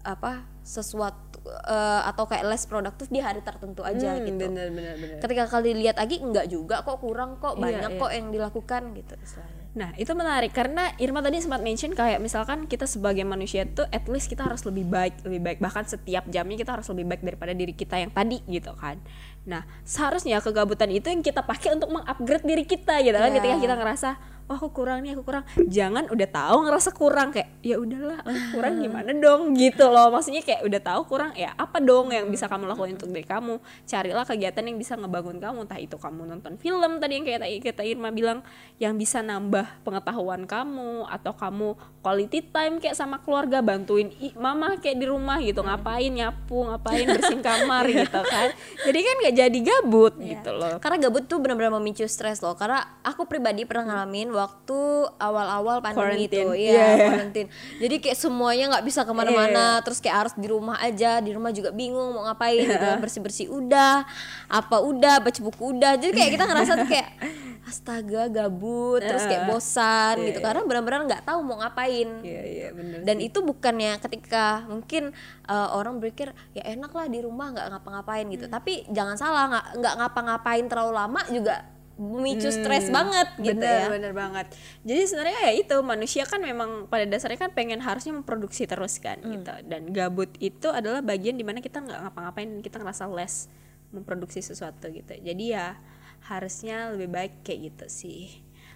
apa 0.04 0.44
sesuatu 0.62 1.40
eh, 1.46 2.02
atau 2.04 2.24
kayak 2.24 2.44
less 2.46 2.66
produktif 2.66 3.08
di 3.08 3.18
hari 3.18 3.40
tertentu 3.40 3.82
aja 3.82 4.14
Hmm, 4.14 4.26
gitu 4.26 4.46
Bener 4.46 4.68
bener 4.70 4.96
bener. 4.96 5.18
ketika 5.20 5.44
kalian 5.48 5.78
lihat 5.80 5.96
lagi 5.96 6.20
enggak 6.20 6.48
juga 6.48 6.82
kok 6.82 7.00
kurang 7.00 7.38
kok 7.38 7.56
Iya, 7.56 7.62
banyak 7.62 7.90
iya. 7.90 8.00
kok 8.00 8.12
yang 8.12 8.28
dilakukan 8.30 8.82
gitu 8.94 9.14
istilahnya 9.18 9.63
Nah 9.74 9.90
itu 9.98 10.14
menarik 10.14 10.54
karena 10.54 10.94
Irma 11.02 11.26
tadi 11.26 11.42
sempat 11.42 11.66
mention 11.66 11.98
kayak 11.98 12.22
misalkan 12.22 12.70
kita 12.70 12.86
sebagai 12.86 13.26
manusia 13.26 13.66
tuh 13.66 13.90
at 13.90 14.06
least 14.06 14.30
kita 14.30 14.46
harus 14.46 14.62
lebih 14.70 14.86
baik, 14.86 15.26
lebih 15.26 15.42
baik. 15.42 15.58
Bahkan 15.58 15.90
setiap 15.90 16.30
jamnya 16.30 16.58
kita 16.62 16.78
harus 16.78 16.86
lebih 16.94 17.10
baik 17.10 17.22
daripada 17.26 17.58
diri 17.58 17.74
kita 17.74 17.98
yang 17.98 18.14
tadi 18.14 18.46
gitu 18.46 18.70
kan. 18.78 19.02
Nah 19.50 19.66
seharusnya 19.82 20.38
kegabutan 20.46 20.94
itu 20.94 21.10
yang 21.10 21.26
kita 21.26 21.42
pakai 21.42 21.74
untuk 21.74 21.90
mengupgrade 21.90 22.46
diri 22.46 22.66
kita 22.70 23.02
gitu 23.02 23.18
kan. 23.18 23.30
Iya. 23.34 23.42
ketika 23.42 23.58
kita 23.58 23.76
ngerasa 23.82 24.10
oh 24.52 24.56
aku 24.60 24.70
kurang 24.76 25.02
nih 25.02 25.16
aku 25.16 25.24
kurang. 25.24 25.44
Jangan 25.56 26.12
udah 26.12 26.28
tahu 26.30 26.58
ngerasa 26.68 26.90
kurang 26.92 27.32
kayak 27.32 27.50
ya 27.64 27.80
udahlah 27.80 28.20
aku 28.22 28.60
kurang 28.60 28.74
gimana 28.84 29.10
dong? 29.16 29.56
Gitu 29.56 29.86
loh. 29.88 30.12
Maksudnya 30.12 30.44
kayak 30.44 30.62
udah 30.68 30.82
tahu 30.84 31.02
kurang 31.08 31.32
ya 31.34 31.56
apa 31.56 31.80
dong 31.80 32.12
yang 32.12 32.28
bisa 32.28 32.46
kamu 32.46 32.68
lakukan 32.68 33.00
untuk 33.00 33.10
diri 33.10 33.26
kamu? 33.26 33.58
Carilah 33.88 34.26
kegiatan 34.28 34.64
yang 34.64 34.78
bisa 34.78 34.94
ngebangun 35.00 35.40
kamu. 35.40 35.58
Entah 35.66 35.80
itu 35.80 35.96
kamu 35.96 36.30
nonton 36.30 36.54
film 36.60 37.00
tadi 37.00 37.14
yang 37.18 37.26
kayak 37.26 37.42
tadi 37.42 37.58
kata 37.64 37.84
Irma 37.88 38.10
bilang 38.12 38.44
yang 38.78 39.00
bisa 39.00 39.24
nambah 39.24 39.63
pengetahuan 39.82 40.44
kamu 40.44 41.06
atau 41.06 41.32
kamu 41.32 41.74
quality 42.00 42.40
time 42.44 42.78
kayak 42.78 42.94
sama 42.94 43.18
keluarga 43.18 43.60
bantuin 43.60 44.12
i- 44.18 44.36
mama 44.36 44.76
kayak 44.76 44.96
di 44.96 45.06
rumah 45.06 45.38
gitu 45.38 45.60
ngapain 45.60 46.10
nyapu 46.10 46.64
ngapain 46.64 47.06
bersihin 47.06 47.40
kamar 47.40 47.88
gitu 47.96 48.22
kan. 48.22 48.52
Jadi 48.82 49.00
kan 49.00 49.16
nggak 49.18 49.36
jadi 49.38 49.60
gabut 49.62 50.14
gitu 50.18 50.52
loh. 50.52 50.78
Karena 50.78 50.98
gabut 51.00 51.24
tuh 51.24 51.38
benar-benar 51.38 51.72
memicu 51.74 52.04
stres 52.04 52.40
loh. 52.40 52.54
Karena 52.54 52.84
aku 53.02 53.24
pribadi 53.24 53.64
pernah 53.64 53.84
ngalamin 53.96 54.30
waktu 54.30 54.80
awal-awal 55.16 55.80
pandemi 55.80 56.26
itu 56.26 56.38
Quarantine. 56.38 56.52
ya 56.52 56.56
Iya, 56.56 56.86
iya. 56.90 57.08
quarantine. 57.08 57.50
Jadi 57.78 57.96
kayak 58.00 58.18
semuanya 58.18 58.66
nggak 58.70 58.86
bisa 58.86 59.02
ke 59.02 59.12
mana-mana. 59.12 59.66
Terus 59.80 59.98
kayak 59.98 60.18
harus 60.20 60.34
di 60.34 60.46
rumah 60.46 60.78
aja 60.78 61.18
di 61.18 61.32
rumah 61.32 61.50
juga 61.50 61.70
bingung 61.70 62.12
mau 62.12 62.26
ngapain 62.26 62.60
gitu 62.60 62.88
bersih-bersih 63.04 63.48
udah 63.48 64.04
apa 64.48 64.78
udah 64.80 65.20
baca 65.20 65.40
buku 65.40 65.64
udah. 65.72 65.96
Jadi 65.96 66.12
kayak 66.12 66.32
kita 66.32 66.44
ngerasa 66.44 66.72
tuh 66.78 66.88
kayak 66.88 67.10
astaga 67.74 68.30
gabut 68.30 69.02
terus 69.02 69.26
kayak 69.26 69.50
bosan 69.50 70.22
gitu. 70.30 70.40
karena 70.40 70.62
benar-benar 70.62 71.02
nggak 71.10 71.24
tahu 71.26 71.42
mau 71.42 71.58
ngapain. 71.58 72.22
Iya 72.22 72.44
iya 72.46 72.68
bener 72.70 73.02
dan 73.02 73.18
itu 73.18 73.42
bukannya 73.42 73.98
ketika 73.98 74.62
mungkin 74.70 75.10
uh, 75.50 75.74
orang 75.74 75.98
berpikir 75.98 76.32
ya 76.54 76.64
enak 76.70 76.94
lah 76.94 77.10
di 77.10 77.20
rumah 77.20 77.50
nggak 77.50 77.68
ngapa-ngapain 77.74 78.30
gitu. 78.30 78.46
Hmm. 78.46 78.54
tapi 78.54 78.86
jangan 78.94 79.18
salah 79.18 79.50
nggak 79.74 79.94
ngapa-ngapain 79.98 80.70
terlalu 80.70 80.94
lama 80.94 81.22
juga 81.34 81.66
memicu 81.94 82.50
stres 82.50 82.90
banget 82.90 83.38
gitu 83.38 83.54
Hmm, 83.54 83.62
bener, 83.62 83.86
ya. 83.86 83.90
bener 83.90 84.14
banget. 84.18 84.46
Jadi 84.82 85.02
sebenarnya 85.06 85.40
ya 85.46 85.52
itu 85.62 85.76
manusia 85.86 86.26
kan 86.26 86.42
memang 86.42 86.90
pada 86.90 87.06
dasarnya 87.06 87.38
kan 87.38 87.52
pengen 87.54 87.86
harusnya 87.86 88.18
memproduksi 88.18 88.66
terus 88.66 88.98
kan 88.98 89.22
Hmm. 89.22 89.38
gitu. 89.38 89.54
Dan 89.70 89.94
gabut 89.94 90.34
itu 90.42 90.74
adalah 90.74 91.06
bagian 91.06 91.38
di 91.38 91.46
mana 91.46 91.62
kita 91.62 91.82
nggak 91.82 92.00
ngapa-ngapain 92.10 92.50
kita 92.66 92.82
ngerasa 92.82 93.06
less 93.10 93.46
memproduksi 93.94 94.42
sesuatu 94.42 94.90
gitu. 94.90 95.14
Jadi 95.14 95.54
ya 95.54 95.78
harusnya 96.26 96.92
lebih 96.92 97.10
baik 97.12 97.34
kayak 97.44 97.60
gitu 97.72 97.86
sih 97.88 98.22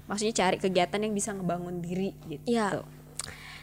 maksudnya 0.05 0.35
cari 0.35 0.57
kegiatan 0.57 0.99
yang 0.99 1.11
bisa 1.11 1.31
ngebangun 1.31 1.79
diri 1.79 2.15
gitu 2.27 2.43
Iya. 2.47 2.83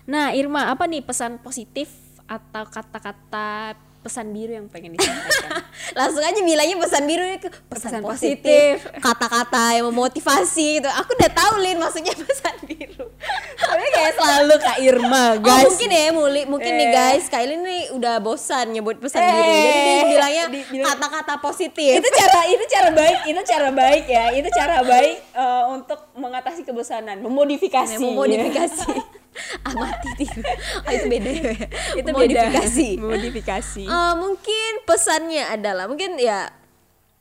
nah 0.05 0.33
Irma 0.33 0.69
apa 0.69 0.85
nih 0.85 1.01
pesan 1.01 1.41
positif 1.41 1.89
atau 2.25 2.65
kata-kata 2.65 3.77
pesan 4.05 4.31
biru 4.31 4.53
yang 4.53 4.67
pengen 4.69 4.93
disampaikan. 4.93 5.65
Langsung 5.99 6.21
aja 6.21 6.37
bilangnya 6.37 6.77
pesan 6.77 7.03
biru 7.03 7.25
itu 7.25 7.49
Pesan 7.67 7.91
pesan, 7.91 8.01
positif. 8.05 8.85
kata-kata 9.01 9.75
yang 9.75 9.89
memotivasi 9.89 10.79
gitu. 10.79 10.91
Aku 10.93 11.11
udah 11.11 11.31
tahu 11.33 11.53
lin 11.59 11.81
maksudnya 11.81 12.13
pesan 12.29 12.55
biru. 12.63 13.09
Tapi 13.57 13.85
kayak 13.91 14.13
selalu 14.15 14.55
Kak 14.59 14.79
Irma 14.79 15.25
oh 15.31 15.41
guys. 15.41 15.65
mungkin 15.67 15.89
ya 15.89 16.13
muli. 16.13 16.43
Mungkin 16.45 16.73
nih 16.75 16.85
Eh. 16.85 16.93
guys. 16.93 17.25
Kak 17.27 17.41
Ilin 17.41 17.61
nih 17.61 17.83
udah 17.91 18.21
bosan 18.21 18.71
nyebut 18.71 19.01
pesan 19.01 19.19
Eh. 19.19 19.27
biru. 19.27 19.41
Jadi 19.41 19.81
dia 19.81 20.05
bilangnya 20.07 20.45
kata-kata 20.85 21.35
positif. 21.41 21.97
Itu 21.97 22.09
cara 22.13 22.41
itu 22.45 22.65
cara 22.69 22.89
baik 22.93 23.19
itu 23.25 23.41
cara 23.43 23.69
baik 23.73 24.05
ya. 24.05 24.25
Itu 24.31 24.49
cara 24.51 24.77
baik 24.81 25.17
eh, 25.33 25.65
untuk 25.71 26.13
mengatasi 26.13 26.61
kebosanan 26.63 27.19
memodifikasi. 27.19 27.97
Nah, 27.97 28.05
memodifikasi 28.05 28.93
ah 29.67 29.73
mati 29.75 30.09
tidur 30.19 30.45
ah, 30.81 30.91
itu 30.91 31.07
beda 31.07 31.31
ya. 31.31 31.55
Itu 31.99 32.09
memodifikasi 32.11 32.89
beda. 32.95 33.03
memodifikasi 33.03 33.85
Eh, 33.95 34.15
mungkin 34.17 34.71
pesannya 34.85 35.45
adalah 35.49 35.85
mungkin 35.87 36.17
ya 36.17 36.51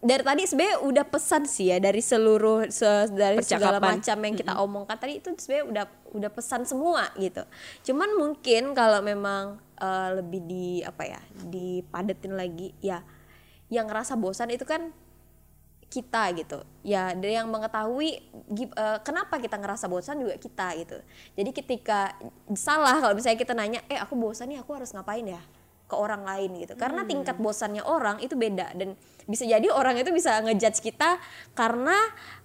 dari 0.03 0.19
tadi 0.19 0.43
sebenarnya 0.43 0.83
udah 0.83 1.05
pesan 1.07 1.47
sih 1.47 1.71
ya 1.71 1.79
dari 1.79 2.03
seluruh 2.03 2.67
se- 2.67 3.07
dari 3.09 3.39
segala 3.39 3.79
macam 3.79 4.17
yang 4.19 4.35
kita 4.35 4.53
omongkan. 4.59 4.99
Tadi 4.99 5.23
itu 5.23 5.31
sebenarnya 5.33 5.65
udah 5.71 5.85
udah 6.13 6.29
pesan 6.29 6.67
semua 6.67 7.07
gitu. 7.15 7.39
Cuman 7.87 8.11
mungkin 8.13 8.75
kalau 8.75 8.99
memang 8.99 9.63
eh, 9.79 10.09
lebih 10.19 10.41
di 10.43 10.67
apa 10.83 11.07
ya 11.07 11.21
dipadetin 11.47 12.35
lagi 12.35 12.75
ya 12.83 12.99
yang 13.71 13.87
ngerasa 13.87 14.13
bosan 14.13 14.51
itu 14.51 14.67
kan 14.67 14.91
kita 15.93 16.33
gitu. 16.33 16.65
Ya 16.81 17.13
dari 17.13 17.37
yang 17.37 17.53
mengetahui 17.53 18.09
eh, 18.57 18.99
kenapa 19.05 19.37
kita 19.37 19.61
ngerasa 19.61 19.85
bosan 19.85 20.25
juga 20.25 20.41
kita 20.41 20.73
gitu. 20.81 20.97
Jadi 21.37 21.49
ketika 21.53 22.17
salah 22.57 22.97
kalau 22.97 23.13
misalnya 23.13 23.37
kita 23.37 23.53
nanya 23.53 23.85
eh 23.85 24.01
aku 24.01 24.17
bosan 24.17 24.49
nih 24.49 24.65
aku 24.65 24.73
harus 24.73 24.89
ngapain 24.89 25.21
ya 25.21 25.41
ke 25.93 25.93
orang 25.93 26.25
lain? 26.25 26.65
gitu. 26.65 26.73
Karena 26.73 27.05
tingkat 27.05 27.37
bosannya 27.37 27.85
orang 27.85 28.17
itu 28.25 28.33
beda 28.33 28.73
dan 28.73 28.97
bisa 29.29 29.45
jadi 29.47 29.69
orang 29.71 29.95
itu 29.95 30.11
bisa 30.11 30.41
ngejudge 30.43 30.83
kita 30.83 31.21
karena 31.53 31.95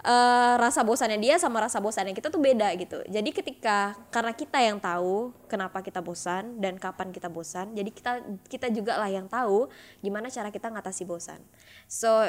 eh, 0.05 0.55
rasa 0.61 0.85
bosannya 0.85 1.17
dia 1.19 1.41
sama 1.41 1.65
rasa 1.65 1.81
bosannya 1.81 2.13
kita 2.13 2.29
tuh 2.29 2.39
beda 2.39 2.69
gitu. 2.77 3.01
Jadi 3.09 3.31
ketika 3.33 3.97
karena 4.13 4.37
kita 4.37 4.61
yang 4.61 4.77
tahu 4.77 5.33
kenapa 5.49 5.81
kita 5.81 6.05
bosan 6.05 6.61
dan 6.61 6.77
kapan 6.77 7.09
kita 7.11 7.33
bosan 7.33 7.73
jadi 7.73 7.91
kita 7.91 8.13
kita 8.47 8.69
juga 8.69 9.01
lah 9.01 9.09
yang 9.09 9.27
tahu 9.27 9.67
gimana 10.05 10.29
cara 10.29 10.53
kita 10.53 10.69
ngatasi 10.69 11.09
bosan. 11.09 11.41
So 11.89 12.29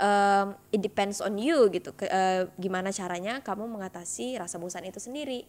um, 0.00 0.46
it 0.68 0.80
depends 0.80 1.20
on 1.20 1.36
you 1.36 1.68
gitu. 1.68 1.92
Ke- 1.92 2.08
eh, 2.08 2.42
gimana 2.56 2.88
caranya 2.90 3.38
kamu 3.38 3.68
mengatasi 3.68 4.34
rasa 4.34 4.56
bosan 4.56 4.82
itu 4.82 4.98
sendiri. 4.98 5.44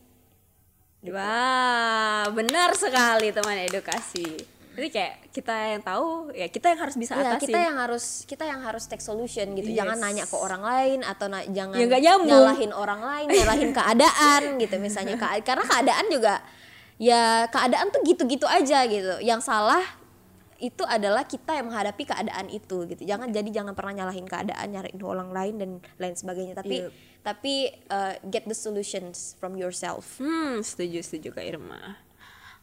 Wah 1.02 2.30
benar 2.30 2.72
sekali 2.74 3.34
teman 3.34 3.58
edukasi. 3.64 4.38
Jadi 4.72 4.88
kayak 4.88 5.14
kita 5.30 5.56
yang 5.76 5.82
tahu 5.84 6.32
ya 6.32 6.48
kita 6.48 6.72
yang 6.72 6.80
harus 6.80 6.96
bisa 6.96 7.12
ya 7.14 7.36
atasi. 7.36 7.44
kita 7.44 7.60
yang 7.60 7.76
harus 7.76 8.06
kita 8.24 8.44
yang 8.46 8.62
harus 8.64 8.84
take 8.86 9.04
solution 9.04 9.52
gitu. 9.52 9.68
Jangan 9.68 10.00
Yes. 10.00 10.04
nanya 10.04 10.24
ke 10.24 10.36
orang 10.36 10.62
lain 10.62 11.00
atau 11.04 11.28
na- 11.28 11.44
jangan 11.44 11.76
Ya, 11.76 12.16
nyalahin 12.16 12.72
orang 12.72 13.02
lain 13.04 13.28
nyalahin 13.28 13.72
keadaan 13.74 14.42
gitu 14.58 14.76
misalnya. 14.80 15.20
Ka- 15.20 15.44
karena 15.44 15.66
keadaan 15.66 16.06
juga 16.08 16.40
ya 16.96 17.50
keadaan 17.50 17.92
tuh 17.92 18.00
gitu-gitu 18.06 18.48
aja 18.48 18.88
gitu. 18.88 19.20
Yang 19.20 19.42
salah 19.44 19.84
itu 20.62 20.86
adalah 20.86 21.26
kita 21.26 21.58
yang 21.58 21.74
menghadapi 21.74 22.06
keadaan 22.06 22.47
itu 22.47 22.86
gitu. 22.86 23.02
Jangan 23.02 23.34
jadi 23.34 23.50
jangan 23.50 23.74
pernah 23.74 24.06
nyalahin 24.06 24.30
keadaan 24.30 24.67
nyariin 24.69 25.02
orang 25.02 25.34
lain 25.34 25.56
dan 25.58 25.69
lain 25.97 26.13
sebagainya. 26.13 26.54
Tapi 26.54 26.76
Yep. 26.86 26.91
tapi 27.21 27.54
uh, 27.89 28.13
get 28.30 28.45
the 28.45 28.54
solutions 28.54 29.34
from 29.41 29.58
yourself. 29.58 30.21
Hmm 30.21 30.62
setuju 30.62 31.02
setuju 31.02 31.34
Kak 31.34 31.45
Irma 31.45 31.97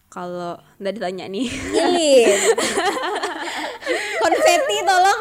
kalau 0.08 0.56
nggak 0.80 0.94
ditanya 0.96 1.28
nih. 1.28 1.48
Ilin 1.52 2.40
konfeti 4.28 4.76
tolong. 4.84 5.20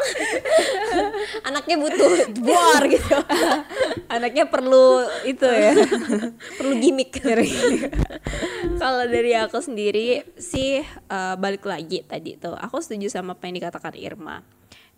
Anaknya 1.48 1.76
butuh 1.80 2.12
buar 2.40 2.82
gitu. 2.88 3.16
Anaknya 4.08 4.44
perlu 4.48 5.04
itu 5.24 5.46
ya. 5.46 5.72
Perlu 6.60 6.74
gimmick. 6.80 7.20
Kalau 8.78 9.04
dari 9.08 9.32
aku 9.36 9.58
sendiri 9.60 10.24
sih 10.36 10.82
eh, 10.84 11.34
balik 11.36 11.64
lagi 11.64 12.04
tadi 12.04 12.36
tuh 12.36 12.54
aku 12.54 12.80
setuju 12.82 13.08
sama 13.08 13.36
apa 13.36 13.48
yang 13.48 13.56
dikatakan 13.60 13.94
Irma. 13.96 14.44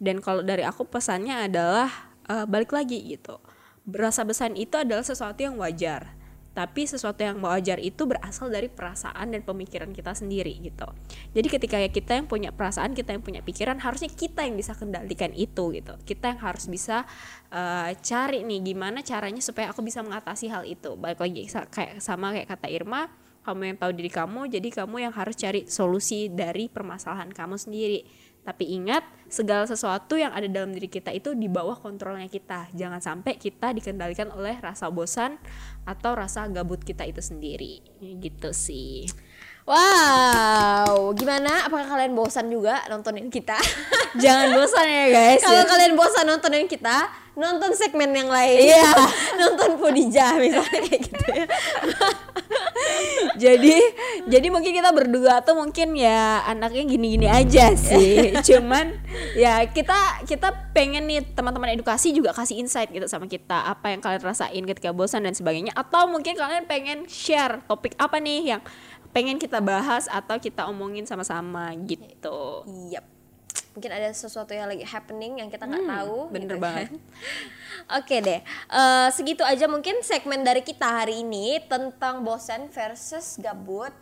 Dan 0.01 0.25
kalau 0.25 0.41
dari 0.41 0.65
aku 0.65 0.89
pesannya 0.89 1.51
adalah 1.51 1.91
eh, 2.27 2.47
balik 2.47 2.75
lagi 2.75 2.99
gitu. 3.05 3.39
Rasa 3.91 4.23
bosan 4.23 4.55
itu 4.55 4.77
adalah 4.79 5.03
sesuatu 5.03 5.41
yang 5.43 5.59
wajar 5.59 6.20
tapi 6.51 6.83
sesuatu 6.83 7.23
yang 7.23 7.39
wajar 7.39 7.79
itu 7.79 8.11
berasal 8.11 8.51
dari 8.51 8.67
perasaan 8.67 9.31
dan 9.31 9.47
pemikiran 9.47 9.95
kita 9.95 10.19
sendiri 10.19 10.51
gitu. 10.59 10.89
Jadi 11.31 11.47
ketika 11.47 11.79
kita 11.87 12.13
yang 12.19 12.27
punya 12.27 12.51
perasaan 12.51 12.91
kita 12.91 13.15
yang 13.15 13.23
punya 13.23 13.39
pikiran 13.41 13.79
harusnya 13.79 14.11
kita 14.11 14.43
yang 14.43 14.59
bisa 14.59 14.75
kendalikan 14.75 15.31
itu 15.31 15.71
gitu. 15.71 15.95
Kita 16.03 16.35
yang 16.35 16.41
harus 16.43 16.67
bisa 16.67 17.07
uh, 17.55 17.91
cari 18.03 18.43
nih 18.43 18.75
gimana 18.75 19.07
caranya 19.07 19.39
supaya 19.39 19.71
aku 19.71 19.87
bisa 19.87 20.03
mengatasi 20.03 20.51
hal 20.51 20.67
itu. 20.67 20.99
Balik 20.99 21.23
lagi 21.23 21.47
kayak 21.47 22.03
sama 22.03 22.35
kayak 22.35 22.51
kata 22.51 22.67
Irma 22.67 23.07
kamu 23.41 23.73
yang 23.73 23.79
tahu 23.81 23.93
diri 23.97 24.11
kamu 24.13 24.41
jadi 24.53 24.69
kamu 24.85 24.97
yang 25.09 25.15
harus 25.17 25.33
cari 25.33 25.65
solusi 25.65 26.29
dari 26.29 26.69
permasalahan 26.69 27.33
kamu 27.33 27.57
sendiri 27.57 28.05
tapi 28.41 28.73
ingat, 28.73 29.05
segala 29.31 29.69
sesuatu 29.69 30.19
yang 30.19 30.35
ada 30.35 30.49
dalam 30.51 30.75
diri 30.75 30.91
kita 30.91 31.15
itu 31.15 31.37
di 31.37 31.47
bawah 31.47 31.79
kontrolnya 31.79 32.27
kita. 32.27 32.73
Jangan 32.75 32.99
sampai 32.99 33.39
kita 33.39 33.71
dikendalikan 33.77 34.33
oleh 34.33 34.59
rasa 34.59 34.91
bosan 34.91 35.39
atau 35.87 36.17
rasa 36.17 36.49
gabut 36.51 36.83
kita 36.83 37.07
itu 37.07 37.23
sendiri. 37.23 37.85
Gitu 38.01 38.51
sih. 38.51 39.07
Wow, 39.71 41.15
gimana? 41.15 41.69
Apakah 41.69 41.95
kalian 41.95 42.17
bosan 42.17 42.51
juga 42.51 42.83
nontonin 42.91 43.31
kita? 43.31 43.55
Jangan 44.23 44.57
bosan 44.57 44.87
ya 44.89 45.05
guys. 45.15 45.41
Kalau 45.47 45.63
kalian 45.63 45.95
bosan 45.95 46.25
nontonin 46.27 46.67
kita, 46.67 47.07
nonton 47.39 47.71
segmen 47.79 48.11
yang 48.11 48.27
lain. 48.27 48.67
Iya. 48.67 48.91
nonton 49.41 49.79
Pudija 49.79 50.35
misalnya 50.43 50.81
kayak 50.81 51.01
gitu 51.07 51.27
ya. 51.31 51.47
jadi 53.43 53.77
jadi 54.27 54.47
mungkin 54.53 54.73
kita 54.75 54.91
berdua 54.93 55.41
tuh 55.45 55.57
mungkin 55.57 55.97
ya 55.97 56.45
anaknya 56.45 56.85
gini-gini 56.87 57.27
aja 57.29 57.73
sih. 57.77 58.35
Cuman 58.49 58.99
ya 59.37 59.65
kita 59.71 60.25
kita 60.27 60.73
pengen 60.75 61.07
nih 61.07 61.25
teman-teman 61.33 61.75
edukasi 61.75 62.13
juga 62.13 62.35
kasih 62.35 62.61
insight 62.61 62.91
gitu 62.91 63.07
sama 63.07 63.31
kita. 63.31 63.71
Apa 63.71 63.93
yang 63.95 64.01
kalian 64.03 64.23
rasain 64.25 64.65
ketika 64.67 64.91
bosan 64.91 65.25
dan 65.25 65.35
sebagainya. 65.37 65.73
Atau 65.77 66.11
mungkin 66.11 66.35
kalian 66.37 66.67
pengen 66.67 67.07
share 67.07 67.63
topik 67.71 67.95
apa 67.97 68.19
nih 68.19 68.57
yang 68.57 68.61
pengen 69.11 69.43
kita 69.43 69.59
bahas 69.59 70.07
atau 70.07 70.39
kita 70.39 70.67
omongin 70.71 71.07
sama-sama 71.07 71.75
gitu. 71.87 72.65
Yep 72.91 73.20
mungkin 73.71 73.91
ada 73.95 74.11
sesuatu 74.11 74.51
yang 74.51 74.67
lagi 74.67 74.83
happening 74.83 75.39
yang 75.39 75.49
kita 75.49 75.67
nggak 75.67 75.85
hmm, 75.87 75.95
tahu 75.95 76.19
bener 76.35 76.57
gitu 76.59 76.63
banget. 76.63 76.89
Oke 76.97 78.07
okay 78.07 78.19
deh 78.21 78.41
uh, 78.71 79.09
segitu 79.15 79.43
aja 79.47 79.71
mungkin 79.71 80.03
segmen 80.03 80.43
dari 80.43 80.63
kita 80.67 81.03
hari 81.03 81.23
ini 81.23 81.63
tentang 81.71 82.27
bosan 82.27 82.69
versus 82.71 83.39
gabut. 83.39 83.95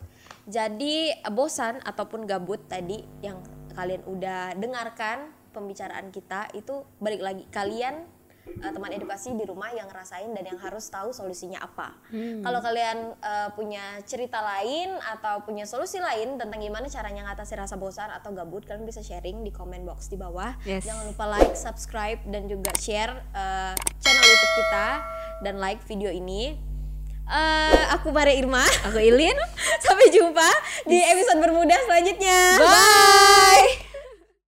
Jadi 0.49 1.13
bosan 1.29 1.77
ataupun 1.85 2.25
gabut 2.25 2.57
tadi 2.65 3.05
yang 3.21 3.37
kalian 3.77 4.01
udah 4.09 4.57
dengarkan 4.57 5.29
pembicaraan 5.53 6.09
kita 6.09 6.49
itu 6.57 6.85
balik 6.97 7.21
lagi 7.21 7.45
kalian 7.53 8.05
uh, 8.57 8.71
teman 8.73 8.91
edukasi 8.93 9.33
di 9.37 9.45
rumah 9.45 9.69
yang 9.71 9.85
ngerasain 9.87 10.29
dan 10.33 10.43
yang 10.43 10.59
harus 10.59 10.89
tahu 10.89 11.13
solusinya 11.13 11.61
apa. 11.61 11.93
Hmm. 12.09 12.41
Kalau 12.41 12.59
kalian 12.59 12.97
uh, 13.21 13.49
punya 13.53 14.01
cerita 14.05 14.41
lain 14.41 14.97
atau 14.99 15.45
punya 15.45 15.69
solusi 15.69 16.01
lain 16.01 16.41
tentang 16.41 16.59
gimana 16.59 16.89
caranya 16.89 17.29
ngatasi 17.29 17.53
rasa 17.55 17.75
bosan 17.77 18.09
atau 18.09 18.33
gabut, 18.33 18.65
kalian 18.65 18.85
bisa 18.85 19.05
sharing 19.05 19.45
di 19.45 19.51
comment 19.53 19.85
box 19.85 20.09
di 20.09 20.17
bawah. 20.17 20.57
Yes. 20.65 20.85
Jangan 20.85 21.09
lupa 21.09 21.25
like, 21.29 21.53
subscribe 21.53 22.19
dan 22.27 22.49
juga 22.49 22.73
share 22.81 23.13
uh, 23.37 23.73
channel 24.01 24.25
YouTube 24.25 24.55
kita 24.65 24.87
dan 25.45 25.55
like 25.61 25.79
video 25.85 26.09
ini. 26.09 26.57
Uh, 27.29 27.93
aku 27.93 28.09
Maria 28.09 28.33
Irma, 28.33 28.65
aku 28.89 28.97
Ilin. 28.97 29.37
Sampai 29.85 30.09
jumpa 30.09 30.49
di 30.89 30.97
episode 30.97 31.37
bermuda 31.37 31.77
selanjutnya. 31.85 32.57
Bye. 32.57 33.77
Bye. 33.77 33.88